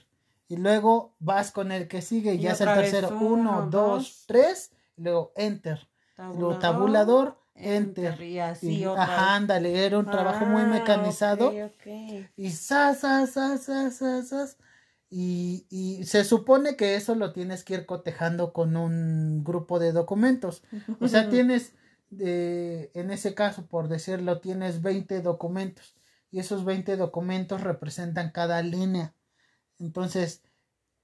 y 0.47 0.57
luego 0.57 1.15
vas 1.19 1.51
con 1.51 1.71
el 1.71 1.87
que 1.87 2.01
sigue 2.01 2.35
y, 2.35 2.39
ya 2.39 2.51
es 2.51 2.61
el 2.61 2.73
tercero 2.73 3.17
uno 3.19 3.67
dos 3.69 4.25
tres 4.27 4.71
y 4.97 5.03
luego 5.03 5.31
enter 5.35 5.87
luego 6.17 6.59
tabulador 6.59 7.41
enter. 7.55 8.21
Y 8.21 8.39
así 8.39 8.83
ajá, 8.83 9.35
ándale, 9.35 9.85
era 9.85 9.99
un 9.99 10.05
trabajo 10.05 10.45
muy 10.45 10.63
ah, 10.63 10.67
mecanizado. 10.67 11.53
Y 12.35 12.51
sa, 12.51 12.93
sa, 12.95 13.27
sa, 13.27 13.57
sa, 13.57 13.91
sa, 13.91 14.47
Y, 15.09 15.65
y 15.69 16.03
se 16.05 16.23
supone 16.23 16.75
que 16.75 16.95
eso 16.95 17.15
lo 17.15 17.33
tienes 17.33 17.63
que 17.63 17.75
ir 17.75 17.85
cotejando 17.85 18.53
con 18.53 18.75
un 18.77 19.43
grupo 19.43 19.79
de 19.79 19.91
documentos. 19.91 20.63
O 20.99 21.07
sea, 21.07 21.29
tienes, 21.29 21.73
de, 22.11 22.91
en 22.93 23.09
ese 23.11 23.33
caso, 23.33 23.65
por 23.65 23.87
decirlo, 23.87 24.39
tienes 24.39 24.81
20 24.83 25.21
documentos. 25.21 25.95
Y 26.29 26.39
esos 26.39 26.63
20 26.65 26.97
documentos 26.97 27.61
representan 27.61 28.31
cada 28.31 28.61
línea. 28.61 29.15
Entonces, 29.79 30.43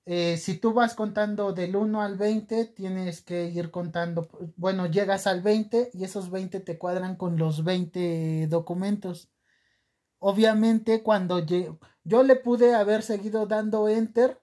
eh, 0.06 0.38
si 0.38 0.58
tú 0.58 0.74
vas 0.74 0.96
contando 0.96 1.54
del 1.54 1.76
1 1.76 2.02
al 2.02 2.18
20, 2.18 2.66
tienes 2.66 3.22
que 3.22 3.50
ir 3.50 3.72
contando, 3.72 4.30
bueno, 4.56 4.86
llegas 4.86 5.28
al 5.28 5.42
20 5.42 5.90
y 5.94 6.04
esos 6.06 6.32
20 6.32 6.62
te 6.62 6.78
cuadran 6.78 7.16
con 7.18 7.38
los 7.38 7.64
20 7.64 8.48
documentos. 8.48 9.30
Obviamente 10.20 11.04
cuando 11.04 11.40
yo 11.46 12.24
le 12.24 12.36
pude 12.36 12.74
haber 12.76 13.04
seguido 13.04 13.48
dando 13.48 13.90
enter, 13.90 14.42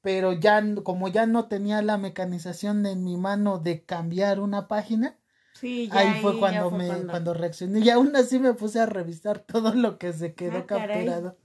pero 0.00 0.32
ya 0.32 0.62
como 0.84 1.08
ya 1.08 1.26
no 1.26 1.48
tenía 1.48 1.82
la 1.82 1.98
mecanización 1.98 2.84
en 2.86 3.04
mi 3.04 3.16
mano 3.16 3.58
de 3.58 3.84
cambiar 3.84 4.40
una 4.40 4.68
página, 4.68 5.17
sí, 5.58 5.88
ahí, 5.92 6.20
fue 6.22 6.38
cuando 6.38 6.70
me 6.70 6.88
cuando... 7.06 7.34
reaccioné 7.34 7.80
y 7.80 7.90
aún 7.90 8.14
así 8.16 8.38
me 8.38 8.54
puse 8.54 8.80
a 8.80 8.86
revisar 8.86 9.40
todo 9.40 9.74
lo 9.74 9.98
que 9.98 10.12
se 10.12 10.34
quedó 10.34 10.58
ah, 10.58 10.66
capturado. 10.66 11.38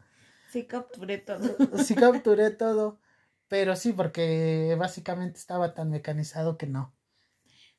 Sí 0.50 0.66
capturé 0.66 1.18
todo. 1.18 1.40
Sí 1.84 1.96
capturé 1.96 2.52
todo. 2.52 3.00
Pero 3.48 3.76
sí, 3.76 3.94
porque 3.94 4.76
básicamente 4.80 5.38
estaba 5.38 5.74
tan 5.74 5.90
mecanizado 5.90 6.58
que 6.58 6.68
no. 6.68 6.94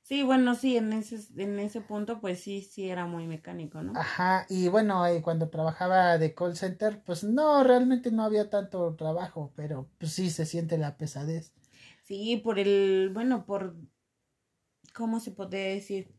Sí, 0.03 0.23
bueno, 0.23 0.55
sí, 0.55 0.77
en 0.77 0.93
ese, 0.93 1.19
en 1.41 1.59
ese 1.59 1.81
punto, 1.81 2.21
pues 2.21 2.41
sí, 2.41 2.61
sí 2.61 2.91
era 2.91 3.07
muy 3.07 3.27
mecánico, 3.27 3.83
¿no? 3.83 3.99
Ajá, 3.99 4.45
y 4.51 4.69
bueno, 4.69 5.07
eh, 5.07 5.23
cuando 5.23 5.49
trabajaba 5.49 6.19
de 6.19 6.35
call 6.35 6.57
center, 6.57 7.03
pues 7.05 7.25
no, 7.25 7.65
realmente 7.65 8.13
no 8.13 8.23
había 8.23 8.51
tanto 8.51 8.95
trabajo, 8.97 9.53
pero 9.57 9.89
pues 9.99 10.13
sí 10.13 10.29
se 10.31 10.45
siente 10.45 10.77
la 10.77 10.99
pesadez. 10.99 11.55
Sí, 12.05 12.37
por 12.37 12.59
el, 12.59 13.11
bueno, 13.15 13.47
por, 13.47 13.77
¿cómo 14.93 15.21
se 15.21 15.31
podría 15.31 15.69
decir? 15.69 16.15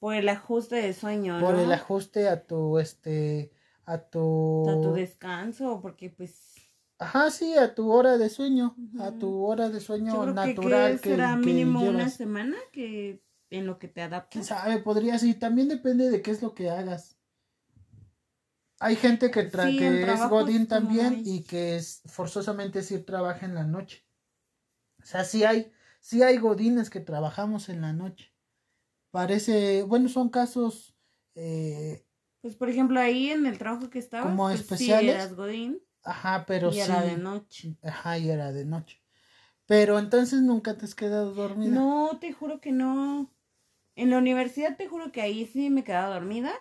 Por 0.00 0.14
el 0.14 0.28
ajuste 0.28 0.76
de 0.76 0.92
sueño, 0.92 1.38
¿no? 1.38 1.46
Por 1.46 1.54
el 1.56 1.70
ajuste 1.72 2.28
a 2.28 2.44
tu, 2.44 2.78
este, 2.78 3.52
a 3.84 3.98
tu... 3.98 4.68
A 4.68 4.80
tu 4.80 4.92
descanso, 4.92 5.80
porque 5.80 6.10
pues 6.10 6.50
Ajá, 7.00 7.30
sí, 7.30 7.54
a 7.56 7.74
tu 7.74 7.90
hora 7.90 8.18
de 8.18 8.28
sueño, 8.28 8.76
a 9.00 9.10
tu 9.12 9.42
hora 9.42 9.70
de 9.70 9.80
sueño 9.80 10.26
natural. 10.26 10.96
Que, 10.96 11.00
que 11.00 11.10
será 11.10 11.34
mínimo 11.34 11.80
una 11.80 12.10
semana 12.10 12.56
que 12.72 13.22
en 13.48 13.66
lo 13.66 13.78
que 13.78 13.88
te 13.88 14.02
adaptas. 14.02 14.30
¿Quién 14.30 14.44
sabe? 14.44 14.78
Podría 14.80 15.18
sí, 15.18 15.32
también 15.32 15.68
depende 15.68 16.10
de 16.10 16.20
qué 16.20 16.30
es 16.30 16.42
lo 16.42 16.54
que 16.54 16.68
hagas. 16.68 17.16
Hay 18.80 18.96
gente 18.96 19.30
que, 19.30 19.44
tra 19.44 19.64
que 19.64 20.02
es 20.02 20.28
Godín 20.28 20.66
también 20.66 21.22
y 21.24 21.42
que 21.42 21.76
es, 21.76 22.02
forzosamente 22.04 22.82
sí 22.82 22.98
trabaja 22.98 23.46
en 23.46 23.54
la 23.54 23.64
noche. 23.64 24.06
O 25.02 25.06
sea, 25.06 25.24
sí 25.24 25.44
hay, 25.44 25.72
sí 26.00 26.22
hay 26.22 26.36
Godines 26.36 26.90
que 26.90 27.00
trabajamos 27.00 27.70
en 27.70 27.80
la 27.80 27.94
noche. 27.94 28.32
Parece, 29.10 29.82
bueno, 29.82 30.08
son 30.08 30.28
casos... 30.28 30.96
Eh, 31.34 32.04
pues 32.40 32.56
por 32.56 32.70
ejemplo 32.70 32.98
ahí 32.98 33.30
en 33.30 33.46
el 33.46 33.58
trabajo 33.58 33.90
que 33.90 33.98
estaba, 33.98 34.24
como 34.24 34.44
pues, 34.44 34.60
especiales. 34.60 35.14
eras 35.14 35.34
Godín 35.34 35.80
Ajá, 36.02 36.44
pero 36.46 36.70
y 36.70 36.74
sí. 36.74 36.80
era 36.80 37.02
de 37.02 37.16
noche. 37.16 37.76
Ajá, 37.82 38.18
y 38.18 38.30
era 38.30 38.52
de 38.52 38.64
noche. 38.64 39.02
Pero 39.66 39.98
entonces 39.98 40.40
nunca 40.40 40.76
te 40.76 40.84
has 40.84 40.94
quedado 40.94 41.32
dormida. 41.32 41.72
No, 41.72 42.18
te 42.20 42.32
juro 42.32 42.60
que 42.60 42.72
no. 42.72 43.32
En 43.94 44.10
la 44.10 44.18
universidad 44.18 44.76
te 44.76 44.88
juro 44.88 45.12
que 45.12 45.20
ahí 45.20 45.46
sí 45.46 45.70
me 45.70 45.84
quedaba 45.84 46.14
dormida. 46.14 46.52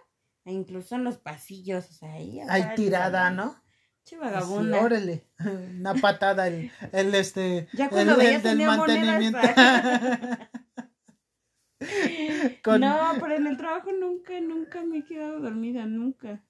E 0.46 0.51
incluso 0.51 0.96
en 0.96 1.03
los 1.03 1.18
pasillos, 1.18 1.89
o 1.89 1.94
sea, 1.94 2.13
ahí. 2.13 2.39
Hay 2.48 2.75
tirada, 2.75 3.32
¿no? 3.32 3.56
Che 4.03 4.18
vagabunda. 4.18 4.82
órale, 4.82 5.27
una 5.79 5.94
patada 5.96 6.48
el, 6.48 6.72
el 6.91 7.13
este. 7.15 7.68
Ya 7.74 7.89
cuando 7.89 8.20
el, 8.20 8.41
del 8.41 8.58
mantenimiento. 8.60 9.39
No, 12.79 13.13
pero 13.19 13.36
en 13.36 13.48
el 13.48 13.57
trabajo 13.57 13.91
nunca, 13.91 14.39
nunca 14.41 14.83
me 14.83 15.00
he 15.00 15.05
quedado 15.05 15.39
dormida, 15.39 15.86
nunca. 15.86 16.43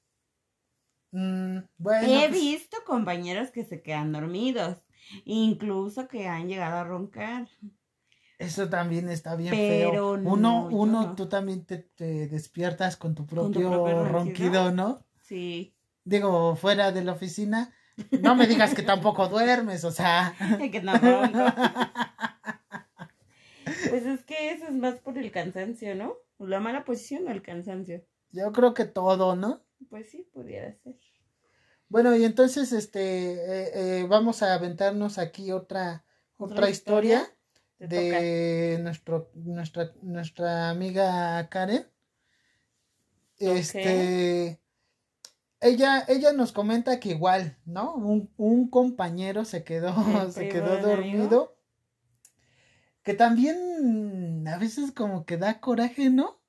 Mm, 1.11 1.57
He 1.57 1.63
pues 1.77 2.31
visto 2.31 2.77
compañeros 2.85 3.51
que 3.51 3.63
se 3.63 3.81
quedan 3.81 4.11
dormidos, 4.11 4.77
incluso 5.25 6.07
que 6.07 6.27
han 6.27 6.47
llegado 6.47 6.77
a 6.77 6.83
roncar. 6.83 7.47
Eso 8.37 8.69
también 8.69 9.09
está 9.09 9.35
bien 9.35 9.53
feo. 9.53 10.13
Uno, 10.13 10.67
uno, 10.71 11.15
tú 11.15 11.27
también 11.27 11.65
te, 11.65 11.87
despiertas 12.27 12.95
con 12.95 13.13
tu 13.15 13.25
propio, 13.25 14.05
ronquido, 14.05 14.71
¿no? 14.71 15.05
Sí. 15.21 15.75
Digo, 16.05 16.55
fuera 16.55 16.91
de 16.91 17.03
la 17.03 17.11
oficina, 17.11 17.73
no 18.21 18.35
me 18.35 18.47
digas 18.47 18.73
que 18.73 18.81
tampoco 18.81 19.27
duermes, 19.27 19.83
o 19.83 19.91
sea. 19.91 20.33
que 20.71 20.81
no 20.81 20.97
ronco. 20.97 21.45
pues 23.89 24.05
es 24.05 24.25
que 24.25 24.51
eso 24.51 24.65
es 24.65 24.73
más 24.73 24.99
por 24.99 25.17
el 25.17 25.31
cansancio, 25.31 25.95
¿no? 25.95 26.15
La 26.37 26.59
mala 26.59 26.85
posición 26.85 27.27
o 27.27 27.31
el 27.31 27.41
cansancio. 27.41 28.03
Yo 28.31 28.51
creo 28.51 28.73
que 28.73 28.85
todo, 28.85 29.35
¿no? 29.35 29.63
Pues 29.89 30.09
sí, 30.09 30.27
pudiera 30.33 30.73
ser. 30.83 30.95
Bueno, 31.89 32.15
y 32.15 32.23
entonces 32.23 32.71
este 32.71 33.33
eh, 33.33 33.71
eh, 33.73 34.05
vamos 34.07 34.43
a 34.43 34.53
aventarnos 34.53 35.17
aquí 35.17 35.51
otra 35.51 36.05
otra, 36.37 36.69
historia, 36.69 37.27
de 37.79 38.77
nuestro 38.81 39.31
nuestra 39.33 39.91
nuestra 40.03 40.69
amiga 40.69 41.49
Karen. 41.49 41.87
Este 43.37 44.61
ella 45.61 46.05
ella 46.07 46.31
nos 46.33 46.51
comenta 46.51 46.99
que 46.99 47.09
igual, 47.09 47.57
¿no? 47.65 47.95
Un, 47.95 48.31
un 48.37 48.69
compañero 48.69 49.43
se 49.43 49.63
quedó 49.63 49.93
se 50.31 50.47
quedó 50.47 50.77
dormido. 50.77 51.58
Que 53.09 53.15
también 53.15 54.47
a 54.47 54.59
veces 54.59 54.91
como 54.91 55.25
que 55.25 55.37
da 55.37 55.59
coraje, 55.59 56.11
¿no? 56.11 56.39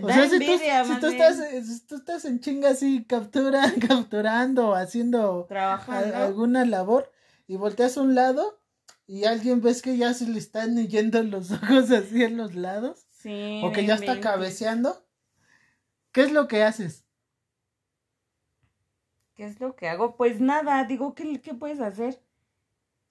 o 0.00 0.08
sea, 0.08 0.28
si, 0.28 0.38
tú, 0.38 0.52
estás, 0.52 1.38
si 1.66 1.86
tú 1.88 1.96
estás 1.96 2.24
en 2.24 2.38
chinga 2.38 2.70
así, 2.70 3.04
captura, 3.04 3.64
capturando, 3.88 4.76
haciendo 4.76 5.48
alguna 5.90 6.64
labor 6.64 7.10
y 7.48 7.56
volteas 7.56 7.98
a 7.98 8.02
un 8.02 8.14
lado 8.14 8.60
y 9.08 9.24
alguien 9.24 9.60
ves 9.60 9.82
que 9.82 9.96
ya 9.96 10.14
se 10.14 10.28
le 10.28 10.38
están 10.38 10.76
yendo 10.86 11.20
los 11.24 11.50
ojos 11.50 11.90
así 11.90 12.22
en 12.22 12.36
los 12.36 12.54
lados. 12.54 13.04
Sí. 13.18 13.60
O 13.64 13.72
que 13.72 13.84
ya 13.84 13.96
está 13.96 14.20
cabeceando. 14.20 15.04
¿Qué 16.12 16.20
es 16.20 16.30
lo 16.30 16.46
que 16.46 16.62
haces? 16.62 17.04
¿Qué 19.34 19.46
es 19.46 19.58
lo 19.58 19.74
que 19.74 19.88
hago? 19.88 20.16
Pues 20.16 20.40
nada, 20.40 20.84
digo, 20.84 21.16
¿qué, 21.16 21.40
qué 21.40 21.54
puedes 21.54 21.80
hacer? 21.80 22.22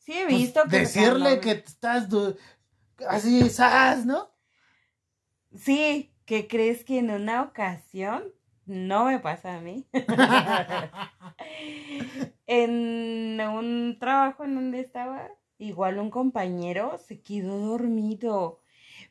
Sí, 0.06 0.14
he 0.14 0.26
pues 0.26 0.38
visto 0.38 0.64
que. 0.70 0.80
Decirle 0.80 1.40
que 1.40 1.52
estás 1.52 2.08
así, 3.10 3.50
¿sabes, 3.50 4.06
no? 4.06 4.30
Sí, 5.56 6.14
¿qué 6.26 6.48
crees 6.48 6.84
que 6.84 7.00
en 7.00 7.10
una 7.10 7.42
ocasión 7.42 8.24
no 8.66 9.06
me 9.06 9.20
pasa 9.20 9.56
a 9.56 9.62
mí? 9.62 9.88
en 12.48 13.42
un 13.42 13.98
trabajo 14.00 14.44
en 14.44 14.56
donde 14.56 14.82
estaba, 14.82 15.30
igual 15.58 15.98
un 15.98 16.12
compañero 16.12 17.00
se 17.08 17.22
quedó 17.22 17.58
dormido. 17.58 18.60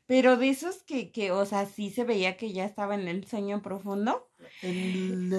Pero 0.07 0.37
de 0.37 0.51
esos 0.51 0.83
que, 0.83 1.11
que, 1.11 1.33
o 1.33 1.47
sea, 1.47 1.67
sí 1.67 1.91
se 1.91 2.05
veía 2.05 2.37
que 2.37 2.53
ya 2.53 2.67
estaba 2.67 2.95
en 2.95 3.09
el 3.09 3.27
sueño 3.27 3.63
profundo. 3.63 4.29
En 4.63 5.31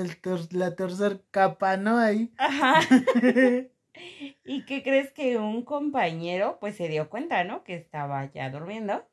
la 0.51 0.75
tercera 0.75 1.21
capa, 1.31 1.77
¿no? 1.77 1.97
Ahí. 1.97 2.33
Ajá. 2.37 2.81
¿Y 4.45 4.65
qué 4.65 4.84
crees 4.84 5.12
que 5.12 5.38
un 5.38 5.63
compañero, 5.63 6.58
pues 6.60 6.75
se 6.75 6.88
dio 6.88 7.10
cuenta, 7.10 7.43
¿no? 7.43 7.63
Que 7.63 7.75
estaba 7.75 8.31
ya 8.31 8.49
durmiendo. 8.49 9.05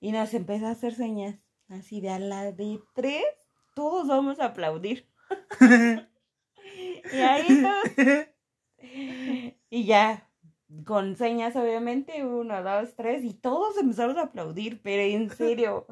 Y 0.00 0.12
nos 0.12 0.34
empezó 0.34 0.66
a 0.66 0.72
hacer 0.72 0.94
señas. 0.94 1.36
Así 1.68 2.00
de 2.00 2.10
a 2.10 2.18
la 2.18 2.52
de 2.52 2.80
tres, 2.94 3.24
todos 3.74 4.08
vamos 4.08 4.40
a 4.40 4.46
aplaudir. 4.46 5.08
y 5.60 7.16
ahí 7.16 7.62
todos. 7.62 8.28
Y 9.70 9.84
ya, 9.84 10.28
con 10.84 11.16
señas 11.16 11.56
obviamente, 11.56 12.24
uno, 12.24 12.62
dos, 12.62 12.94
tres, 12.96 13.24
y 13.24 13.34
todos 13.34 13.76
empezamos 13.78 14.16
a 14.16 14.22
aplaudir, 14.22 14.80
pero 14.82 15.02
en 15.02 15.30
serio, 15.30 15.86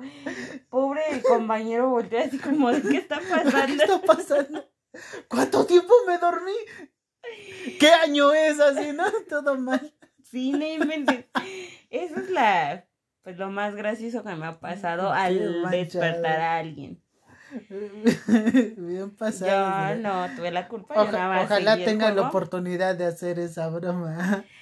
pobre 0.71 1.03
compañero 1.23 1.90
volteó 1.90 2.21
así 2.21 2.38
como, 2.38 2.71
¿qué 2.71 2.99
está 2.99 3.21
pasando? 3.21 3.66
¿Qué 3.66 3.73
está 3.75 4.03
pasando? 4.03 4.64
¿Cuánto 5.29 5.66
tiempo 5.66 5.92
me 6.07 6.19
dormí? 6.19 6.53
¿Qué 7.79 7.89
año 7.89 8.33
es 8.33 8.61
así, 8.61 8.93
no? 8.93 9.05
Todo 9.29 9.57
mal. 9.59 9.93
Sí, 10.23 10.53
no 10.53 10.67
inventes. 10.67 11.27
Esa 11.91 12.21
es 12.21 12.31
la 12.31 12.87
pues 13.27 13.39
lo 13.39 13.51
más 13.51 13.75
gracioso 13.75 14.23
que 14.23 14.37
me 14.37 14.47
ha 14.47 14.61
pasado 14.61 15.11
al 15.12 15.69
despertar 15.69 16.41
a 16.41 16.59
alguien. 16.59 17.03
Bien 18.77 19.11
pasado. 19.17 19.97
Yo 19.97 20.01
no 20.01 20.37
tuve 20.37 20.53
la 20.53 20.69
culpa. 20.69 20.95
ojalá 21.43 21.77
tenga 21.77 22.12
la 22.12 22.29
oportunidad 22.29 22.95
de 22.95 23.07
hacer 23.07 23.41
esa 23.41 23.69
broma. 23.69 24.45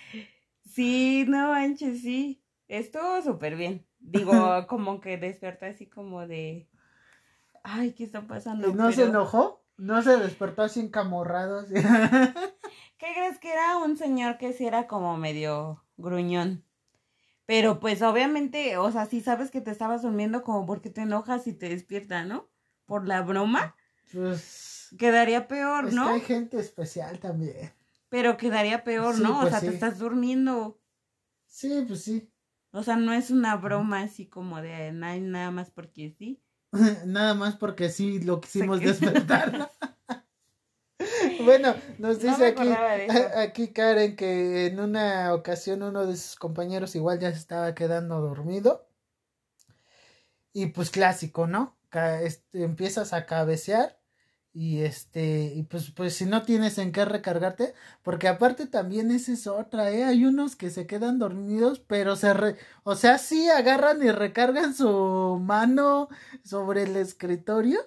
Sí, 0.66 1.24
no 1.28 1.52
manches, 1.52 2.00
sí. 2.00 2.42
Estuvo 2.66 3.22
súper 3.22 3.54
bien. 3.54 3.86
Digo, 4.00 4.66
como 4.66 5.00
que 5.00 5.18
despertó 5.18 5.66
así 5.66 5.86
como 5.86 6.26
de. 6.26 6.68
Ay, 7.62 7.92
¿qué 7.92 8.02
está 8.02 8.26
pasando? 8.26 8.70
¿Y 8.70 8.72
no 8.72 8.90
se 8.90 9.04
enojó? 9.04 9.63
¿No 9.76 10.02
se 10.02 10.16
despertó 10.18 10.62
así 10.62 10.80
encamorrado? 10.80 11.64
¿Qué 12.98 13.06
crees 13.14 13.38
que 13.38 13.52
era 13.52 13.76
un 13.78 13.96
señor 13.96 14.38
que 14.38 14.52
sí 14.52 14.66
era 14.66 14.86
como 14.86 15.16
medio 15.16 15.84
gruñón? 15.96 16.64
Pero 17.46 17.80
pues 17.80 18.00
obviamente, 18.02 18.78
o 18.78 18.90
sea, 18.90 19.06
si 19.06 19.20
sabes 19.20 19.50
que 19.50 19.60
te 19.60 19.70
estabas 19.70 20.02
durmiendo, 20.02 20.42
como 20.42 20.64
porque 20.64 20.90
te 20.90 21.02
enojas 21.02 21.46
y 21.46 21.52
te 21.52 21.68
despierta, 21.68 22.24
¿no? 22.24 22.48
Por 22.86 23.06
la 23.06 23.22
broma. 23.22 23.76
Pues. 24.12 24.94
Quedaría 24.98 25.48
peor, 25.48 25.92
¿no? 25.92 26.06
hay 26.08 26.20
gente 26.20 26.58
especial 26.58 27.18
también. 27.18 27.72
Pero 28.08 28.36
quedaría 28.36 28.84
peor, 28.84 29.16
Sí, 29.16 29.22
¿no? 29.22 29.34
pues 29.40 29.46
o 29.46 29.50
sea, 29.50 29.60
sí. 29.60 29.66
te 29.66 29.74
estás 29.74 29.98
durmiendo. 29.98 30.80
Sí, 31.46 31.84
pues 31.86 32.04
sí. 32.04 32.30
O 32.70 32.82
sea, 32.82 32.96
no 32.96 33.12
es 33.12 33.30
una 33.30 33.56
broma 33.56 34.02
así 34.02 34.26
como 34.26 34.60
de 34.62 34.72
"Ay, 35.02 35.20
nada 35.20 35.50
más 35.50 35.70
porque 35.70 36.10
sí. 36.16 36.40
Nada 37.06 37.34
más 37.34 37.56
porque 37.56 37.88
sí 37.88 38.20
lo 38.20 38.40
quisimos 38.40 38.80
despertar. 38.80 39.70
bueno, 41.44 41.74
nos 41.98 42.22
No 42.22 42.32
dice 42.32 42.54
aquí, 43.36 43.68
Karen 43.68 44.16
que 44.16 44.66
en 44.66 44.80
una 44.80 45.34
ocasión 45.34 45.82
uno 45.82 46.06
de 46.06 46.16
sus 46.16 46.36
compañeros 46.36 46.94
igual 46.96 47.20
ya 47.20 47.30
se 47.30 47.38
estaba 47.38 47.74
quedando 47.74 48.20
dormido. 48.20 48.88
Y 50.52 50.66
pues 50.66 50.90
clásico, 50.90 51.46
¿no? 51.46 51.76
Este, 52.22 52.62
empiezas 52.62 53.12
a 53.12 53.26
cabecear 53.26 54.00
y 54.56 54.82
este, 54.82 55.52
y 55.54 55.64
pues, 55.64 55.90
pues 55.90 56.14
si 56.14 56.26
no 56.26 56.42
tienes 56.42 56.78
en 56.78 56.92
qué 56.92 57.04
recargarte, 57.04 57.74
porque 58.04 58.28
aparte 58.28 58.66
también 58.68 59.10
esa 59.10 59.32
es 59.32 59.48
otra, 59.48 59.90
¿eh? 59.90 60.04
Hay 60.04 60.24
unos 60.24 60.54
que 60.54 60.70
se 60.70 60.86
quedan 60.86 61.18
dormidos, 61.18 61.80
pero 61.80 62.14
se 62.14 62.32
re, 62.32 62.56
o 62.84 62.94
sea, 62.94 63.18
sí 63.18 63.48
agarran 63.50 64.00
y 64.02 64.12
recargan 64.12 64.72
su 64.74 65.40
mano 65.42 66.08
sobre 66.44 66.84
el 66.84 66.94
escritorio, 66.96 67.80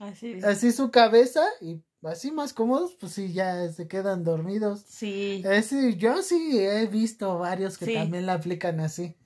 Así. 0.00 0.40
así 0.44 0.72
su 0.72 0.90
cabeza 0.90 1.44
y 1.60 1.80
así 2.02 2.32
más 2.32 2.52
cómodos, 2.52 2.96
pues 2.98 3.12
sí, 3.12 3.32
ya 3.32 3.70
se 3.72 3.86
quedan 3.86 4.24
dormidos. 4.24 4.84
Sí. 4.88 5.40
Ese, 5.46 5.96
yo 5.96 6.20
sí 6.22 6.58
he 6.58 6.86
visto 6.88 7.38
varios 7.38 7.78
que 7.78 7.86
Sí. 7.86 7.94
también 7.94 8.26
la 8.26 8.34
aplican 8.34 8.80
así. 8.80 9.16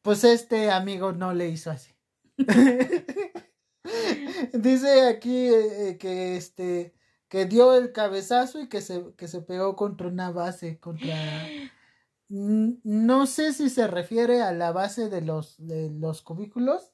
Pues 0.00 0.24
este 0.24 0.70
amigo 0.70 1.12
no 1.12 1.34
le 1.34 1.48
hizo 1.50 1.70
así. 1.70 1.92
Dice 4.52 5.06
aquí 5.08 5.48
eh, 5.48 5.96
que 5.98 6.36
este 6.36 6.94
que 7.28 7.44
dio 7.44 7.76
el 7.76 7.92
cabezazo 7.92 8.60
y 8.60 8.68
que 8.68 8.80
se, 8.80 9.04
que 9.16 9.28
se 9.28 9.42
pegó 9.42 9.76
contra 9.76 10.08
una 10.08 10.30
base, 10.30 10.78
contra 10.80 11.14
no 12.30 13.26
sé 13.26 13.52
si 13.52 13.70
se 13.70 13.86
refiere 13.86 14.42
a 14.42 14.52
la 14.52 14.72
base 14.72 15.08
de 15.08 15.20
los 15.22 15.56
de 15.58 15.90
los 15.90 16.22
cubículos, 16.22 16.92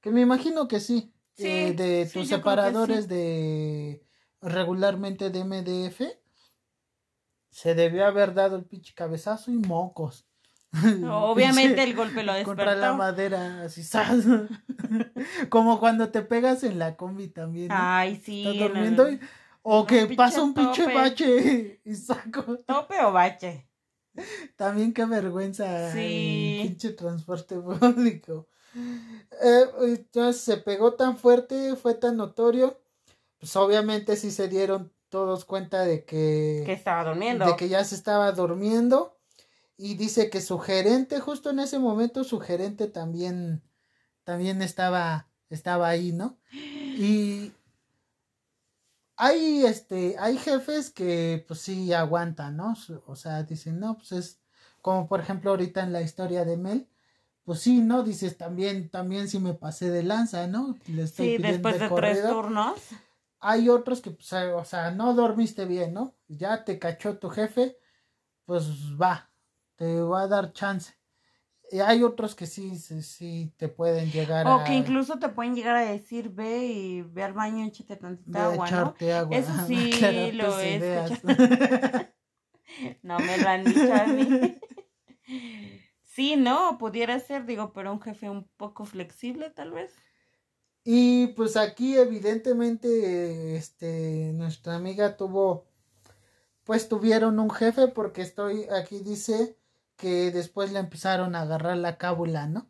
que 0.00 0.10
me 0.10 0.20
imagino 0.20 0.68
que 0.68 0.80
sí, 0.80 1.12
Sí, 1.34 1.46
eh, 1.46 1.72
de 1.72 2.06
sí, 2.06 2.18
tus 2.18 2.28
separadores 2.28 3.04
sí. 3.04 3.08
de 3.10 4.06
regularmente 4.40 5.30
de 5.30 5.44
MDF. 5.44 6.02
Se 7.50 7.74
debió 7.74 8.06
haber 8.06 8.34
dado 8.34 8.56
el 8.56 8.64
pinche 8.64 8.94
cabezazo 8.94 9.50
y 9.50 9.56
mocos. 9.56 10.26
Obviamente 11.10 11.82
el 11.82 11.94
golpe 11.94 12.22
lo 12.22 12.32
contra 12.44 12.64
la 12.64 12.72
despertó. 12.74 12.96
madera, 12.96 13.62
así, 13.64 13.82
¡zas! 13.82 14.24
Como 15.48 15.78
cuando 15.80 16.08
te 16.10 16.22
pegas 16.22 16.62
en 16.64 16.78
la 16.78 16.96
combi 16.96 17.28
también. 17.28 17.68
¿no? 17.68 17.74
Ay, 17.78 18.20
sí. 18.24 18.40
Estás 18.46 18.54
el 18.54 18.68
durmiendo 18.68 19.10
y- 19.10 19.20
o 19.62 19.86
que 19.86 20.06
pasa 20.16 20.42
un 20.42 20.54
pinche 20.54 20.82
tope. 20.84 20.94
bache 20.94 21.80
y 21.84 21.94
saco. 21.94 22.42
Tope 22.66 23.00
o 23.04 23.12
bache. 23.12 23.68
También 24.56 24.92
qué 24.92 25.04
vergüenza 25.06 25.92
Sí. 25.92 26.58
el 26.62 26.68
pinche 26.68 26.90
transporte 26.90 27.56
público. 27.56 28.48
Eh, 28.74 29.64
entonces 29.82 30.42
se 30.42 30.56
pegó 30.56 30.94
tan 30.94 31.16
fuerte, 31.16 31.76
fue 31.76 31.94
tan 31.94 32.16
notorio. 32.16 32.80
Pues 33.38 33.54
obviamente 33.56 34.16
sí 34.16 34.30
se 34.30 34.48
dieron 34.48 34.92
todos 35.08 35.44
cuenta 35.44 35.82
de 35.84 36.04
que, 36.04 36.62
Que 36.66 36.72
estaba 36.72 37.04
durmiendo. 37.04 37.44
de 37.46 37.56
que 37.56 37.68
ya 37.68 37.84
se 37.84 37.94
estaba 37.94 38.32
durmiendo. 38.32 39.18
Y 39.76 39.94
dice 39.94 40.30
que 40.30 40.40
su 40.40 40.58
gerente, 40.58 41.20
justo 41.20 41.50
en 41.50 41.58
ese 41.60 41.78
momento, 41.78 42.24
su 42.24 42.38
gerente 42.40 42.86
también, 42.88 43.62
también 44.24 44.62
estaba, 44.62 45.28
estaba 45.50 45.88
ahí, 45.88 46.12
¿no? 46.12 46.38
Y 46.52 47.52
hay 49.16 49.64
este, 49.64 50.16
hay 50.18 50.36
jefes 50.38 50.90
que 50.90 51.44
pues 51.46 51.60
sí 51.60 51.92
aguantan, 51.92 52.56
¿no? 52.56 52.74
O 53.06 53.16
sea, 53.16 53.42
dicen, 53.44 53.78
no, 53.80 53.96
pues 53.96 54.12
es 54.12 54.40
como 54.80 55.06
por 55.08 55.20
ejemplo 55.20 55.50
ahorita 55.50 55.82
en 55.82 55.92
la 55.92 56.02
historia 56.02 56.44
de 56.44 56.56
Mel, 56.56 56.88
pues 57.44 57.60
sí, 57.60 57.80
¿no? 57.80 58.02
Dices 58.02 58.36
también, 58.36 58.90
también 58.90 59.28
si 59.28 59.38
me 59.38 59.54
pasé 59.54 59.90
de 59.90 60.02
lanza, 60.02 60.46
¿no? 60.46 60.76
Le 60.88 61.02
estoy 61.02 61.28
Sí, 61.28 61.36
pidiendo 61.36 61.68
después 61.68 61.80
de 61.80 61.88
corrido. 61.88 62.22
tres 62.22 62.32
turnos. 62.32 62.80
Hay 63.40 63.68
otros 63.68 64.00
que, 64.00 64.12
pues, 64.12 64.32
o 64.32 64.64
sea, 64.64 64.92
no 64.92 65.14
dormiste 65.14 65.64
bien, 65.64 65.92
¿no? 65.94 66.14
Ya 66.28 66.64
te 66.64 66.78
cachó 66.78 67.18
tu 67.18 67.28
jefe, 67.28 67.76
pues 68.46 68.64
va, 69.00 69.31
te 69.82 70.00
va 70.00 70.22
a 70.22 70.28
dar 70.28 70.52
chance. 70.52 70.94
Y 71.72 71.80
hay 71.80 72.04
otros 72.04 72.36
que 72.36 72.46
sí, 72.46 72.76
sí, 72.78 73.02
sí 73.02 73.52
te 73.56 73.66
pueden 73.66 74.12
llegar 74.12 74.46
O 74.46 74.60
a, 74.60 74.64
que 74.64 74.74
incluso 74.74 75.18
te 75.18 75.28
pueden 75.28 75.56
llegar 75.56 75.74
a 75.74 75.84
decir, 75.84 76.28
ve 76.28 76.66
y 76.66 77.02
ve 77.02 77.24
al 77.24 77.32
baño, 77.32 77.66
échate 77.66 77.96
tantita 77.96 78.44
agua, 78.44 78.70
¿no? 78.70 78.94
agua. 79.12 79.36
Eso 79.36 79.52
sí 79.66 79.90
lo 80.34 80.60
he. 80.60 80.78
No 83.02 83.18
me 83.18 83.38
lo 83.38 83.48
han 83.48 83.64
dicho 83.64 83.92
a 83.92 84.06
mí. 84.06 84.60
Sí, 86.04 86.36
no, 86.36 86.76
pudiera 86.76 87.18
ser, 87.18 87.46
digo, 87.46 87.72
pero 87.72 87.90
un 87.90 88.00
jefe 88.02 88.28
un 88.28 88.46
poco 88.58 88.84
flexible, 88.84 89.48
tal 89.48 89.72
vez. 89.72 89.94
Y 90.84 91.28
pues 91.28 91.56
aquí 91.56 91.96
evidentemente 91.96 93.56
este 93.56 94.32
nuestra 94.34 94.76
amiga 94.76 95.16
tuvo 95.16 95.64
pues 96.64 96.88
tuvieron 96.88 97.38
un 97.38 97.50
jefe 97.50 97.88
porque 97.88 98.20
estoy 98.20 98.64
aquí 98.64 98.98
dice 98.98 99.56
que 99.96 100.30
después 100.30 100.72
le 100.72 100.78
empezaron 100.80 101.34
a 101.34 101.42
agarrar 101.42 101.76
la 101.76 101.96
cábula, 101.98 102.46
¿no? 102.46 102.68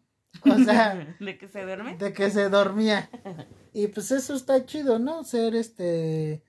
O 0.50 0.58
sea, 0.64 0.94
¿De 1.20 1.38
que 1.38 1.48
se 1.48 1.62
duerme? 1.62 1.96
de 1.96 2.12
que 2.12 2.30
se 2.30 2.48
dormía. 2.48 3.08
Y 3.72 3.88
pues 3.88 4.10
eso 4.10 4.34
está 4.34 4.64
chido, 4.66 4.98
¿no? 4.98 5.24
Ser 5.24 5.54
este 5.54 6.44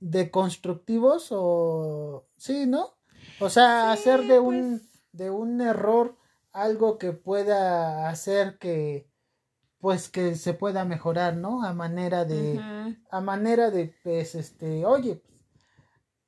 de 0.00 0.30
constructivos 0.30 1.28
o 1.30 2.26
sí, 2.36 2.66
¿no? 2.66 2.96
O 3.40 3.48
sea, 3.48 3.94
Sí, 3.96 4.00
hacer 4.00 4.22
de 4.26 4.38
un 4.38 4.78
pues. 4.78 4.90
de 5.12 5.30
un 5.30 5.60
error 5.60 6.16
algo 6.52 6.98
que 6.98 7.12
pueda 7.12 8.08
hacer 8.08 8.58
que 8.58 9.08
pues 9.78 10.08
que 10.08 10.34
se 10.34 10.54
pueda 10.54 10.84
mejorar, 10.84 11.36
¿no? 11.36 11.62
A 11.64 11.72
manera 11.74 12.24
de 12.24 12.60
a 13.10 13.20
manera 13.20 13.70
de 13.70 13.94
pues 14.02 14.34
este, 14.34 14.84
oye, 14.86 15.22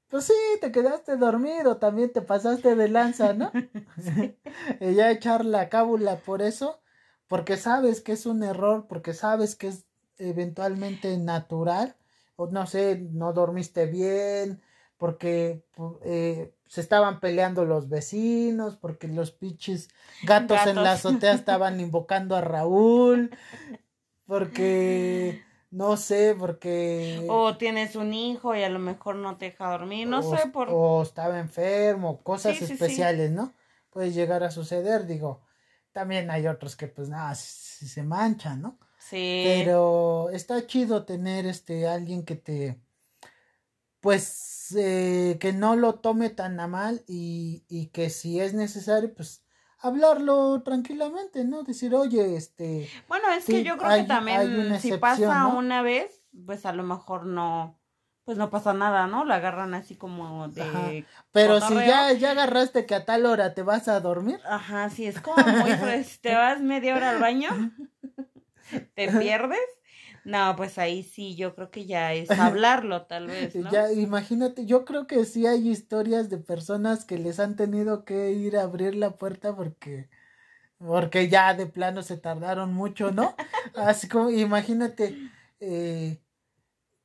pues, 0.09 0.25
sí, 0.25 0.35
te 0.61 0.71
quedaste 0.73 1.17
dormido, 1.17 1.79
también 1.79 2.13
te 2.13 2.23
pasaste 2.23 2.75
de 2.77 2.89
lanza, 2.89 3.33
¿no? 3.35 3.51
y 4.81 4.95
ya 4.95 5.11
echar 5.11 5.45
la 5.45 5.69
cábula 5.69 6.17
por 6.19 6.43
eso, 6.43 6.81
porque 7.27 7.57
sabes 7.57 8.01
que 8.01 8.13
es 8.13 8.27
un 8.27 8.43
error, 8.43 8.87
porque 8.89 9.15
sabes 9.15 9.57
que 9.57 9.69
es 9.69 9.85
eventualmente 10.19 11.17
natural, 11.19 11.97
o 12.37 12.47
no 12.49 12.67
sé, 12.67 12.99
no 13.13 13.33
dormiste 13.33 13.87
bien, 13.87 14.61
porque 14.99 15.65
eh, 16.05 16.55
se 16.69 16.81
estaban 16.81 17.21
peleando 17.21 17.65
los 17.65 17.89
vecinos, 17.89 18.77
porque 18.77 19.09
los 19.09 19.31
pinches 19.31 19.89
gatos, 20.25 20.67
en 20.67 20.77
la 20.77 20.83
Gatos. 20.83 21.07
azotea 21.07 21.33
estaban 21.35 21.81
invocando 21.81 22.37
a 22.37 22.41
Raúl, 22.41 23.31
porque 24.27 25.43
no 25.71 25.97
sé, 25.97 26.35
porque 26.39 27.25
O 27.29 27.57
tienes 27.57 27.97
un 27.97 28.15
hijo 28.15 28.55
y 28.55 28.63
a 28.63 28.69
lo 28.69 28.79
mejor 28.79 29.17
no 29.17 29.37
te 29.37 29.47
deja 29.47 29.71
dormir, 29.71 30.09
no 30.09 30.21
o, 30.21 30.37
sé, 30.37 30.49
por... 30.49 30.69
o 30.71 31.03
estaba 31.03 31.39
enfermo, 31.39 32.23
cosas 32.23 32.55
Sí, 32.55 32.61
sí, 32.61 32.67
sí. 32.67 32.73
especiales, 32.75 33.31
¿no? 33.31 33.53
Puede 33.91 34.13
llegar 34.13 34.45
a 34.45 34.51
suceder, 34.51 35.07
digo. 35.07 35.43
También 35.93 36.31
hay 36.31 36.47
otros 36.47 36.77
que 36.77 36.89
pues 36.89 37.09
nada, 37.09 37.35
si, 37.35 37.89
se 37.89 38.03
manchan, 38.03 38.61
¿no? 38.63 38.79
Sí. 38.99 39.43
Pero 39.45 40.31
está 40.31 40.67
chido 40.67 41.05
tener 41.05 41.47
este 41.47 41.87
alguien 41.87 42.25
que 42.25 42.37
te 42.37 42.81
pues 44.01 44.75
eh, 44.77 45.37
que 45.41 45.53
no 45.53 45.77
lo 45.77 45.97
tome 45.97 46.31
tan 46.31 46.61
a 46.61 46.67
mal 46.67 47.05
y, 47.07 47.65
y 47.69 47.87
que 47.89 48.11
si 48.11 48.41
es 48.41 48.55
necesario 48.55 49.15
pues 49.15 49.46
hablarlo 49.87 50.63
tranquilamente, 50.63 51.45
¿no? 51.45 51.63
Decir, 51.63 51.95
oye, 51.95 52.37
este, 52.37 52.89
Bueno, 53.09 53.31
es 53.33 53.45
Sí, 53.45 53.53
que 53.53 53.65
yo 53.65 53.77
creo 53.79 53.91
hay- 53.91 54.03
que 54.03 54.09
también 54.09 54.79
si 54.81 54.93
pasa 54.93 55.43
¿no? 55.45 55.57
una 55.57 55.83
vez, 55.83 56.27
pues 56.45 56.67
a 56.67 56.73
lo 56.73 56.83
mejor 56.83 57.27
no, 57.27 57.79
pues 58.25 58.39
no 58.39 58.51
pasa 58.51 58.73
nada, 58.75 59.07
¿no? 59.07 59.25
La 59.25 59.37
agarran 59.37 59.75
así 59.75 59.95
como 59.97 60.49
de... 60.49 60.63
Ajá. 60.63 60.91
pero 61.33 61.61
si 61.61 61.75
ya, 61.75 62.13
ya 62.13 62.33
agarraste 62.33 62.85
que 62.87 62.95
a 62.95 63.05
tal 63.05 63.27
hora 63.27 63.55
te 63.55 63.63
vas 63.63 63.89
a 63.89 64.01
dormir, 64.01 64.41
Ajá, 64.49 64.91
sí, 64.91 65.07
es 65.07 65.21
como 65.21 65.47
muy, 65.47 65.75
pues, 65.75 66.21
te 66.21 66.35
vas 66.35 66.61
media 66.61 66.95
hora 66.97 67.11
al 67.11 67.21
baño, 67.21 67.49
te 68.95 69.09
pierdes. 69.13 69.59
No, 70.27 70.57
pues 70.57 70.77
ahí 70.77 71.05
sí, 71.05 71.37
yo 71.37 71.55
creo 71.55 71.71
que 71.71 71.87
ya 71.87 72.13
es 72.13 72.29
hablarlo, 72.33 73.07
tal 73.07 73.29
vez, 73.29 73.55
¿no? 73.55 73.71
Ya, 73.71 73.93
imagínate, 73.93 74.67
yo 74.67 74.85
creo 74.85 75.07
que 75.07 75.25
sí 75.25 75.47
hay 75.47 75.69
historias 75.69 76.29
de 76.29 76.39
personas 76.39 77.05
que 77.05 77.17
les 77.17 77.39
han 77.39 77.55
tenido 77.55 78.05
que 78.05 78.33
ir 78.33 78.57
a 78.57 78.63
abrir 78.63 78.97
la 78.97 79.13
puerta 79.13 79.55
porque, 79.55 80.09
porque 80.79 81.29
ya 81.29 81.55
de 81.55 81.67
plano 81.67 82.03
se 82.03 82.17
tardaron 82.17 82.75
mucho, 82.75 83.13
¿no? 83.13 83.37
Así 83.77 84.09
como, 84.09 84.31
imagínate, 84.31 85.17
eh, 85.61 86.21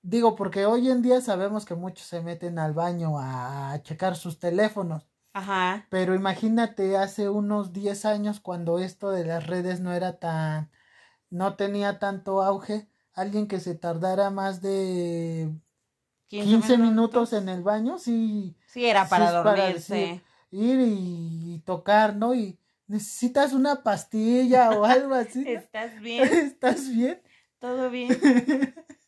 digo, 0.02 0.36
porque 0.36 0.66
hoy 0.66 0.90
en 0.90 1.04
día 1.04 1.22
sabemos 1.22 1.64
que 1.64 1.76
muchos 1.76 2.08
se 2.08 2.24
meten 2.24 2.58
al 2.58 2.74
baño 2.74 3.20
a, 3.20 3.80
checar 3.84 4.16
sus 4.16 4.40
teléfonos, 4.40 5.08
Ajá, 5.34 5.86
pero 5.90 6.16
imagínate 6.16 6.98
hace 6.98 7.30
unos 7.30 7.72
10 7.72 8.04
años 8.06 8.40
cuando 8.40 8.80
esto 8.80 9.12
de 9.12 9.26
las 9.26 9.46
redes 9.46 9.80
no 9.80 9.94
era 9.94 10.18
tan, 10.18 10.72
no 11.30 11.56
tenía 11.56 12.00
tanto 12.00 12.42
auge, 12.42 12.91
alguien 13.14 13.48
que 13.48 13.60
se 13.60 13.76
tardara 13.76 14.30
más 14.30 14.62
de 14.62 15.54
15, 16.28 16.78
minutos 16.78 17.34
en 17.34 17.50
el 17.50 17.62
baño, 17.64 17.98
sí. 17.98 18.56
Sí, 18.66 18.86
era 18.86 19.08
para 19.10 19.32
sí 19.32 19.38
para 19.44 19.68
dormirse. 19.68 20.22
ir 20.52 20.80
y, 20.80 21.56
y 21.56 21.60
tocar, 21.66 22.16
¿no? 22.16 22.34
Y 22.36 22.60
necesitas 22.88 23.54
una 23.54 23.84
pastilla 23.84 24.72
o 24.72 24.86
algo 24.86 25.14
así. 25.16 25.46
¿no? 25.46 25.52
¿Estás 25.52 26.00
bien? 26.02 26.30
¿Estás 26.34 26.90
bien? 26.90 27.22
¿Todo 27.60 27.90
bien? 27.90 28.10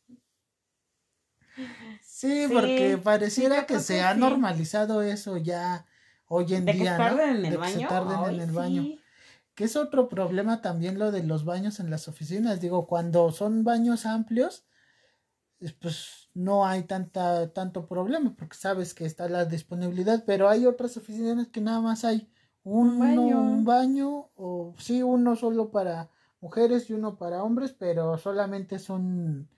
Sí, 2.01 2.47
Sí, 2.47 2.53
porque 2.53 2.97
pareciera 2.97 3.65
que 3.65 3.79
se 3.79 3.95
que 3.95 4.01
ha 4.01 4.13
normalizado 4.15 5.01
eso 5.01 5.37
ya 5.37 5.85
hoy 6.27 6.53
en 6.53 6.65
¿De 6.65 6.71
que 6.73 6.77
día, 6.77 6.91
se 6.93 6.97
¿no? 6.97 7.05
tarden 7.09 7.29
en 7.37 7.41
De 7.43 7.47
el 7.47 7.57
que 7.57 7.59
baño? 7.59 7.79
se 7.79 7.83
tarden 7.87 8.23
Ay, 8.25 8.35
en 8.35 8.41
el 8.41 8.51
baño. 8.51 8.83
Que 9.55 9.65
es 9.65 9.75
otro 9.75 10.09
problema 10.09 10.61
también 10.61 10.97
lo 10.99 11.11
de 11.11 11.23
los 11.23 11.45
baños 11.45 11.79
en 11.79 11.89
las 11.89 12.07
oficinas. 12.07 12.59
Digo, 12.59 12.87
cuando 12.87 13.31
son 13.31 13.63
baños 13.63 14.05
amplios, 14.05 14.65
es- 15.59 15.73
pues 15.73 16.29
no 16.33 16.65
hay 16.65 16.83
tanta, 16.83 17.51
tanto 17.53 17.87
problema 17.87 18.35
porque 18.35 18.55
sabes 18.57 18.93
que 18.93 19.05
está 19.05 19.29
la 19.29 19.45
disponibilidad, 19.45 20.23
pero 20.25 20.49
hay 20.49 20.65
otras 20.65 20.97
oficinas 20.97 21.47
que 21.49 21.61
nada 21.61 21.81
más 21.81 22.03
hay 22.05 22.29
uno, 22.63 22.99
baño. 22.99 23.39
un 23.41 23.65
baño 23.65 24.29
o 24.35 24.73
sí, 24.77 25.03
uno 25.03 25.35
solo 25.35 25.69
para 25.71 26.09
mujeres 26.41 26.89
y 26.89 26.93
uno 26.93 27.17
para 27.17 27.43
hombres, 27.43 27.73
pero 27.73 28.17
solamente 28.17 28.75
es 28.75 28.89
un... 28.89 29.49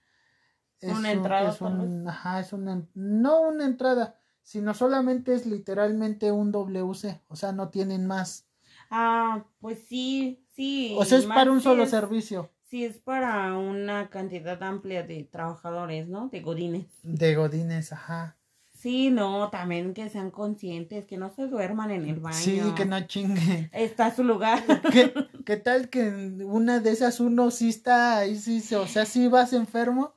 es 0.81 0.97
Una 0.99 1.12
un- 1.12 1.17
entrada, 1.17 1.49
es 1.49 1.62
un- 1.62 2.08
ajá, 2.08 2.39
es 2.41 2.53
una, 2.53 2.86
no 2.93 3.41
una 3.41 3.65
entrada, 3.65 4.19
sino 4.43 4.73
solamente 4.73 5.34
es 5.34 5.45
literalmente 5.45 6.31
un 6.31 6.51
WC, 6.51 7.21
o 7.29 7.36
sea, 7.36 7.51
no 7.53 7.69
tienen 7.69 8.05
más. 8.05 8.44
Ah, 8.89 9.43
pues 9.60 9.80
sí, 9.88 10.43
sí. 10.56 10.95
O 10.98 11.06
sea, 11.06 11.17
es 11.17 11.26
para 11.26 11.52
un 11.52 11.62
solo 11.62 11.84
es- 11.84 11.89
servicio 11.89 12.50
Sí, 12.69 12.84
es 12.84 12.98
para 12.98 13.54
una 13.58 14.10
cantidad 14.10 14.62
amplia 14.63 15.04
de 15.04 15.24
trabajadores, 15.24 16.08
¿no? 16.08 16.30
De 16.30 16.41
godines. 16.41 16.88
de 17.04 17.36
Godines, 17.36 17.93
ajá. 17.93 18.38
Sí, 18.74 19.12
no, 19.12 19.50
también 19.50 19.93
que 19.93 20.10
sean 20.10 20.32
conscientes, 20.32 21.06
que 21.06 21.17
no 21.17 21.30
se 21.30 21.48
duerman 21.48 21.91
en 21.91 22.06
el 22.08 22.19
baño. 22.19 22.36
Sí, 22.38 22.60
que 22.76 22.86
no 22.86 23.00
chinguen. 23.08 23.69
Está 23.71 24.13
su 24.13 24.24
lugar. 24.24 24.62
¿Qué, 24.91 25.13
qué 25.45 25.58
tal 25.58 25.89
que 25.89 26.10
una 26.43 26.80
de 26.80 26.91
esas 26.91 27.19
uno 27.19 27.52
sí 27.52 27.69
está 27.69 28.17
ahí, 28.17 28.36
sí, 28.36 28.62
se- 28.62 28.76
o 28.76 28.88
sea, 28.88 29.06
sí 29.06 29.28
vas 29.28 29.54
enfermo? 29.54 30.13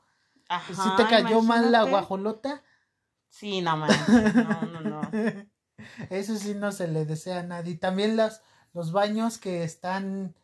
Ajá, 0.49 0.83
¿Sí 0.83 0.91
te 0.97 1.07
cayó 1.07 1.43
mal 1.43 1.71
la 1.71 1.85
guajolota? 1.85 2.63
Sí, 3.29 3.61
no 3.61 3.77
manches, 3.77 4.35
no, 4.35 4.67
no, 4.67 4.81
no. 4.81 5.01
Eso 6.11 6.37
sí 6.37 6.55
no 6.55 6.73
se 6.73 6.89
le 6.89 7.05
desea 7.05 7.41
a 7.41 7.43
nadie. 7.45 7.77
También 7.77 8.17
las, 8.17 8.43
los 8.79 8.93
baños 8.93 9.39
que 9.39 9.65
están 9.65 10.35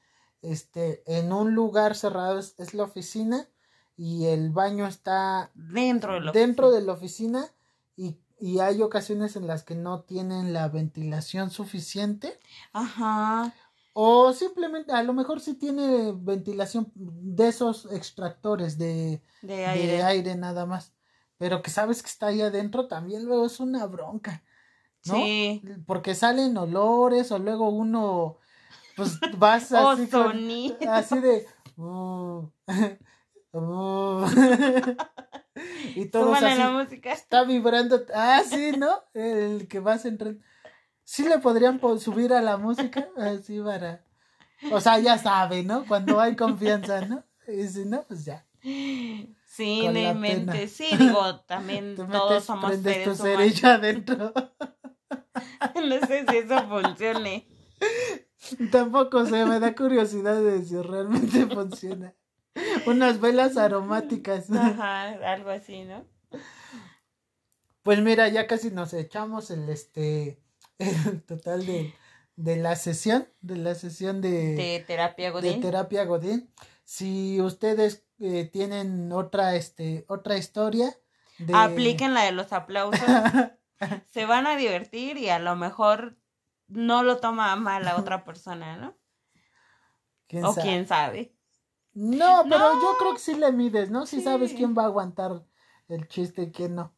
este, 0.42 1.03
en 1.07 1.33
un 1.33 1.55
lugar 1.55 1.94
cerrado 1.94 2.38
es, 2.38 2.55
es 2.59 2.75
la 2.75 2.83
oficina 2.85 3.49
y 3.97 4.27
el 4.27 4.51
baño 4.51 4.87
está 4.87 5.51
Dentro 5.55 6.14
de 6.14 6.20
lo 6.20 6.33
dentro 6.33 6.70
de 6.73 6.83
la 6.83 6.92
oficina 6.92 7.47
y, 7.97 8.18
y 8.40 8.59
hay 8.59 8.83
ocasiones 8.83 9.37
en 9.37 9.47
las 9.47 9.62
que 9.62 9.77
no 9.77 10.01
tienen 10.03 10.53
la 10.53 10.68
ventilación 10.68 11.51
suficiente 11.51 12.40
Ajá. 12.73 13.55
o 13.92 14.33
simplemente 14.33 14.90
a 14.92 15.03
lo 15.05 15.12
mejor 15.12 15.40
sí 15.40 15.55
tiene 15.55 16.12
ventilación 16.12 16.90
de 16.97 17.49
esos 17.49 17.87
extractores 17.92 18.77
de, 18.79 19.23
De 19.42 19.57
de 19.57 19.66
aire. 19.66 20.03
aire 20.03 20.35
nada 20.35 20.66
más 20.66 20.92
pero 21.38 21.62
que 21.62 21.70
sabes 21.70 22.03
que 22.03 22.09
está 22.09 22.27
ahí 22.29 22.40
adentro 22.42 22.88
también 22.88 23.25
luego 23.25 23.47
es 23.47 23.61
una 23.61 23.87
bronca 23.87 24.42
¿no? 25.07 25.14
Sí. 25.14 25.62
porque 25.87 26.14
salen 26.14 26.57
olores 26.57 27.31
o 27.33 27.38
luego 27.38 27.69
uno 27.69 28.38
pues 28.97 29.19
vas 29.38 29.73
así 29.73 30.09
con- 30.09 30.49
así 30.88 31.19
de 31.19 31.47
uh, 31.77 32.49
uh, 33.53 34.25
y 35.95 36.07
todos 36.07 36.27
Súbale 36.38 36.47
así 36.53 36.59
la 36.59 36.71
música. 36.71 37.12
está 37.12 37.45
vibrando 37.45 38.03
ah 38.14 38.43
sí 38.49 38.73
no 38.77 39.03
el 39.14 39.69
que 39.69 39.81
vas 39.81 40.05
entrando 40.05 40.40
sí 41.05 41.29
le 41.29 41.38
podrían 41.38 41.79
po- 41.79 41.99
subir 41.99 42.33
a 42.33 42.40
la 42.43 42.57
música 42.57 43.09
así 43.17 43.61
para 43.61 44.03
o 44.73 44.81
sea 44.81 44.99
ya 44.99 45.19
sabe 45.19 45.62
no 45.62 45.85
cuando 45.87 46.21
hay 46.21 46.35
confianza 46.37 47.03
no 47.03 47.23
y 47.47 47.67
si 47.69 47.85
no 47.85 48.03
pues 48.05 48.25
ya. 48.25 48.47
Sí, 49.47 49.87
no 49.87 49.99
inventes. 50.01 50.73
Sí, 50.73 50.87
digo, 50.97 51.40
también 51.40 51.95
todos 51.95 52.43
somos 52.45 52.73
tu 52.83 53.14
seres 53.14 53.62
adentro 53.62 54.33
No 56.01 56.07
sé 56.07 56.25
si 56.29 56.37
eso 56.38 56.68
funcione. 56.68 57.47
Tampoco 58.70 59.25
sé, 59.27 59.44
me 59.44 59.59
da 59.61 59.75
curiosidad 59.75 60.40
de 60.42 60.62
si 60.64 60.81
realmente 60.81 61.47
funciona. 61.55 62.14
Unas 62.87 63.20
velas 63.20 63.57
aromáticas. 63.57 64.51
Ajá, 64.51 65.05
algo 65.33 65.51
así, 65.51 65.85
¿no? 65.85 66.05
Pues 67.83 68.01
mira, 68.01 68.29
ya 68.29 68.47
casi 68.47 68.70
nos 68.70 68.92
echamos 68.94 69.51
el 69.51 69.68
este 69.68 70.40
el 70.79 71.23
total 71.23 71.66
de, 71.66 71.94
de 72.37 72.57
la 72.57 72.77
sesión, 72.77 73.29
de 73.40 73.57
la 73.57 73.75
sesión 73.75 74.20
de, 74.20 74.55
De 74.55 74.85
terapia 74.87 75.27
de 75.27 75.33
Godín. 75.33 75.61
terapia 75.61 76.05
Godín. 76.05 76.51
Si 76.85 77.40
ustedes 77.40 78.05
eh, 78.20 78.49
tienen 78.53 79.12
otra 79.12 79.55
este 79.57 80.05
otra 80.09 80.37
historia 80.37 80.97
de 81.38 81.53
Apliquen 81.55 82.14
la 82.14 82.25
de 82.25 82.33
los 82.33 82.53
aplausos. 82.53 83.01
Se 84.07 84.27
van 84.27 84.47
a 84.47 84.57
divertir 84.57 85.16
y 85.18 85.29
a 85.29 85.38
lo 85.38 85.57
mejor 85.57 86.18
no 86.68 87.03
lo 87.03 87.18
toma 87.20 87.55
mal 87.57 87.85
la 87.85 87.97
otra 87.97 88.25
persona, 88.25 88.77
¿no? 88.77 88.97
¿Quién 90.29 90.49
O 90.49 90.51
sabe? 90.51 90.62
quién 90.62 90.87
sabe. 90.87 91.35
No, 91.94 92.47
pero 92.49 92.75
No. 92.75 92.81
yo 92.81 92.97
creo 92.99 93.12
que 93.14 93.18
sí 93.20 93.35
le 93.35 93.51
mides, 93.53 93.90
¿no? 93.90 94.07
Si 94.07 94.16
Sí. 94.18 94.25
sabes 94.25 94.53
quién 94.55 94.75
va 94.77 94.83
a 94.83 94.87
aguantar 94.87 95.44
el 95.88 96.09
chiste 96.09 96.42
y 96.42 96.53
quién 96.53 96.75
no. 96.77 96.94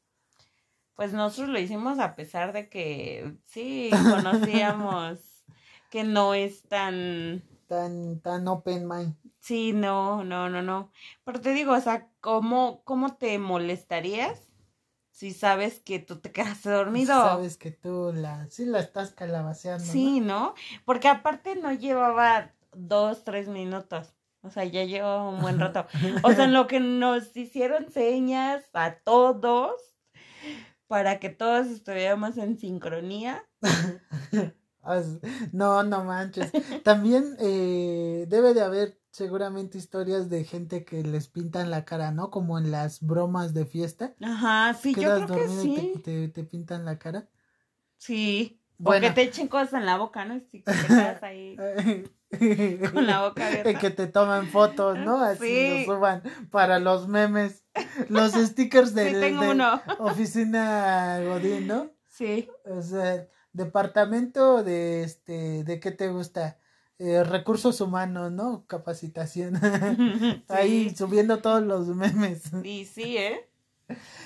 Pues 0.95 1.13
nosotros 1.13 1.51
lo 1.51 1.59
hicimos 1.61 1.99
a 1.99 2.17
pesar 2.17 2.53
de 2.53 2.69
que 2.71 3.37
sí 3.45 4.05
conocíamos 4.09 5.19
que 5.91 6.05
no 6.05 6.35
es 6.35 6.67
tan 6.69 7.43
Tan, 7.69 8.21
tan 8.23 8.49
open 8.49 8.87
mind. 8.89 9.15
Sí, 9.41 9.73
no, 9.73 10.25
no, 10.25 10.49
no, 10.51 10.63
no. 10.63 10.91
Pero 11.25 11.41
te 11.41 11.53
digo, 11.55 11.73
o 11.75 11.81
sea, 11.81 12.11
¿cómo, 12.21 12.83
cómo 12.85 13.17
te 13.17 13.39
molestarías 13.39 14.46
si 15.17 15.33
sabes 15.33 15.81
que 15.81 15.99
tú 15.99 16.17
te 16.17 16.31
quedaste 16.31 16.69
dormido? 16.69 17.15
Sabes 17.15 17.57
que 17.57 17.71
tú 17.71 18.13
la, 18.15 18.47
sí 18.51 18.67
la 18.67 18.81
estás 18.81 19.13
calabaceando. 19.13 19.83
Sí, 19.83 20.21
¿no? 20.21 20.55
Porque 20.85 21.09
aparte 21.09 21.57
no 21.57 21.73
llevaba 21.73 22.53
dos, 22.75 23.25
tres 23.25 23.49
minutos. 23.49 24.13
O 24.43 24.51
sea, 24.51 24.65
ya 24.65 24.85
llevaba 24.85 25.27
un 25.31 25.41
buen 25.41 25.59
rato. 25.59 25.87
O 26.23 26.33
sea, 26.33 26.45
en 26.45 26.53
lo 26.53 26.67
que 26.67 26.81
nos 26.81 27.35
hicieron 27.35 27.91
señas 27.91 28.63
a 28.75 28.97
todos 28.97 29.81
para 30.87 31.19
que 31.19 31.31
todos 31.31 31.69
estuviéramos 31.69 32.37
en 32.37 32.59
sincronía. 32.59 33.43
No, 35.51 35.83
no 35.83 36.05
manches. 36.05 36.53
También 36.85 37.37
eh, 37.41 38.25
debe 38.29 38.55
de 38.55 38.61
haber 38.63 39.01
seguramente 39.17 39.79
historias 39.79 40.29
de 40.29 40.45
gente 40.45 40.85
que 40.85 41.03
les 41.03 41.27
pintan 41.29 41.71
la 41.71 41.85
cara, 41.87 42.11
¿no? 42.11 42.31
Como 42.31 42.59
en 42.59 42.71
las 42.71 43.01
bromas 43.01 43.55
de 43.55 43.65
fiesta. 43.65 44.15
Ajá, 44.23 44.75
sí, 44.75 44.95
yo 44.95 45.01
Quedas 45.01 45.25
creo 45.25 45.39
que 45.39 45.47
dormido 45.47 45.65
y 45.65 45.93
te, 45.95 45.99
te, 46.01 46.29
te 46.29 46.45
pintan 46.45 46.85
la 46.85 46.99
cara. 46.99 47.27
Sí. 47.97 48.61
O 48.79 48.85
Bueno. 48.85 49.07
que 49.09 49.15
te 49.15 49.23
echen 49.23 49.49
cosas 49.49 49.73
en 49.73 49.87
la 49.87 49.97
boca, 49.97 50.27
¿no? 50.27 50.39
Si 50.51 50.61
te 50.61 50.71
quedas 50.71 51.23
ahí 51.23 51.57
con 52.93 53.07
la 53.07 53.23
boca 53.27 53.47
abierta. 53.47 53.79
Que 53.79 53.89
te 53.91 54.07
toman 54.07 54.49
fotos, 54.49 54.99
¿no? 54.99 55.19
Así 55.23 55.47
Sí. 55.47 55.85
lo 55.87 55.95
suban 55.95 56.23
para 56.51 56.79
los 56.79 57.09
memes. 57.09 57.65
Los 58.11 58.33
stickers 58.51 58.95
de, 58.95 59.15
Sí, 59.15 59.21
tengo 59.21 59.43
de 59.45 59.49
uno. 59.51 59.81
oficina 59.99 61.21
Godín, 61.25 61.67
¿no? 61.67 61.91
Sí. 62.11 62.51
O 62.67 62.83
sea, 62.83 63.27
departamento 63.55 64.63
de 64.63 65.05
este, 65.05 65.65
¿de 65.65 65.81
qué 65.81 65.91
te 65.91 66.09
gusta? 66.09 66.59
Eh, 66.99 67.23
recursos 67.25 67.81
humanos, 67.81 68.33
¿no? 68.33 68.65
Capacitación. 68.67 69.61
Ahí 70.49 70.95
subiendo 70.97 71.39
todos 71.39 71.63
los 71.63 71.89
memes. 71.89 72.51
Y 72.65 72.87
sí, 72.87 73.19
¿eh? 73.19 73.49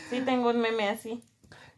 Sí 0.09 0.20
tengo 0.20 0.50
un 0.50 0.61
meme 0.61 0.88
así. 0.88 1.22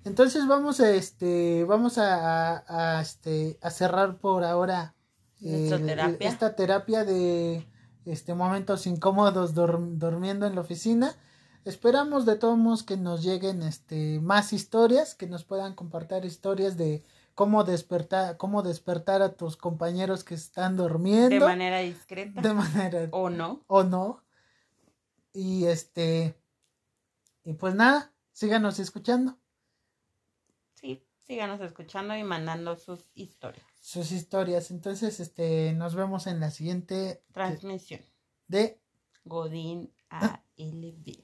Entonces 0.04 0.46
vamos 0.46 0.80
a 0.80 0.90
este, 0.90 1.64
vamos 1.64 1.96
a, 1.98 2.56
a, 2.56 2.98
a, 2.98 3.02
este, 3.02 3.58
a 3.62 3.70
cerrar 3.70 4.18
por 4.18 4.44
ahora 4.44 4.94
terapia. 5.40 6.28
esta 6.28 6.54
terapia 6.54 7.04
de 7.04 7.66
este 8.04 8.34
momentos 8.34 8.86
incómodos 8.86 9.54
durmiendo 9.54 10.46
en 10.46 10.54
la 10.54 10.60
oficina. 10.60 11.14
Esperamos 11.64 12.26
de 12.26 12.36
todos 12.36 12.58
modos 12.58 12.82
que 12.82 12.96
nos 12.96 13.22
lleguen 13.22 13.62
este 13.62 14.18
más 14.20 14.52
historias, 14.52 15.14
que 15.14 15.28
nos 15.28 15.44
puedan 15.44 15.74
compartir 15.74 16.24
historias 16.24 16.76
de 16.76 17.04
cómo 17.34 17.64
despertar, 17.64 18.36
cómo 18.36 18.62
despertar 18.62 19.22
a 19.22 19.34
tus 19.36 19.56
compañeros 19.56 20.24
que 20.24 20.34
están 20.34 20.76
durmiendo 20.76 21.30
De 21.30 21.40
manera 21.40 21.78
discreta. 21.78 22.40
de 22.40 22.54
manera 22.54 23.08
O 23.12 23.30
no. 23.30 23.62
o 23.66 23.82
no. 23.84 24.22
Y 25.32 25.64
este 25.66 26.36
y 27.44 27.54
pues 27.54 27.74
nada, 27.74 28.12
síganos 28.32 28.78
escuchando 28.78 29.38
Sí, 30.74 31.04
síganos 31.26 31.60
escuchando 31.60 32.14
y 32.16 32.22
mandando 32.22 32.76
sus 32.76 33.08
historias. 33.14 33.64
sus 33.80 34.12
historias. 34.12 34.70
Entonces, 34.70 35.18
este 35.20 35.72
nos 35.72 35.94
vemos 35.94 36.26
en 36.26 36.38
la 36.40 36.50
siguiente 36.50 37.22
Transmisión. 37.32 38.00
de 38.48 38.80
Godín 39.24 39.92
ALB. 40.10 41.18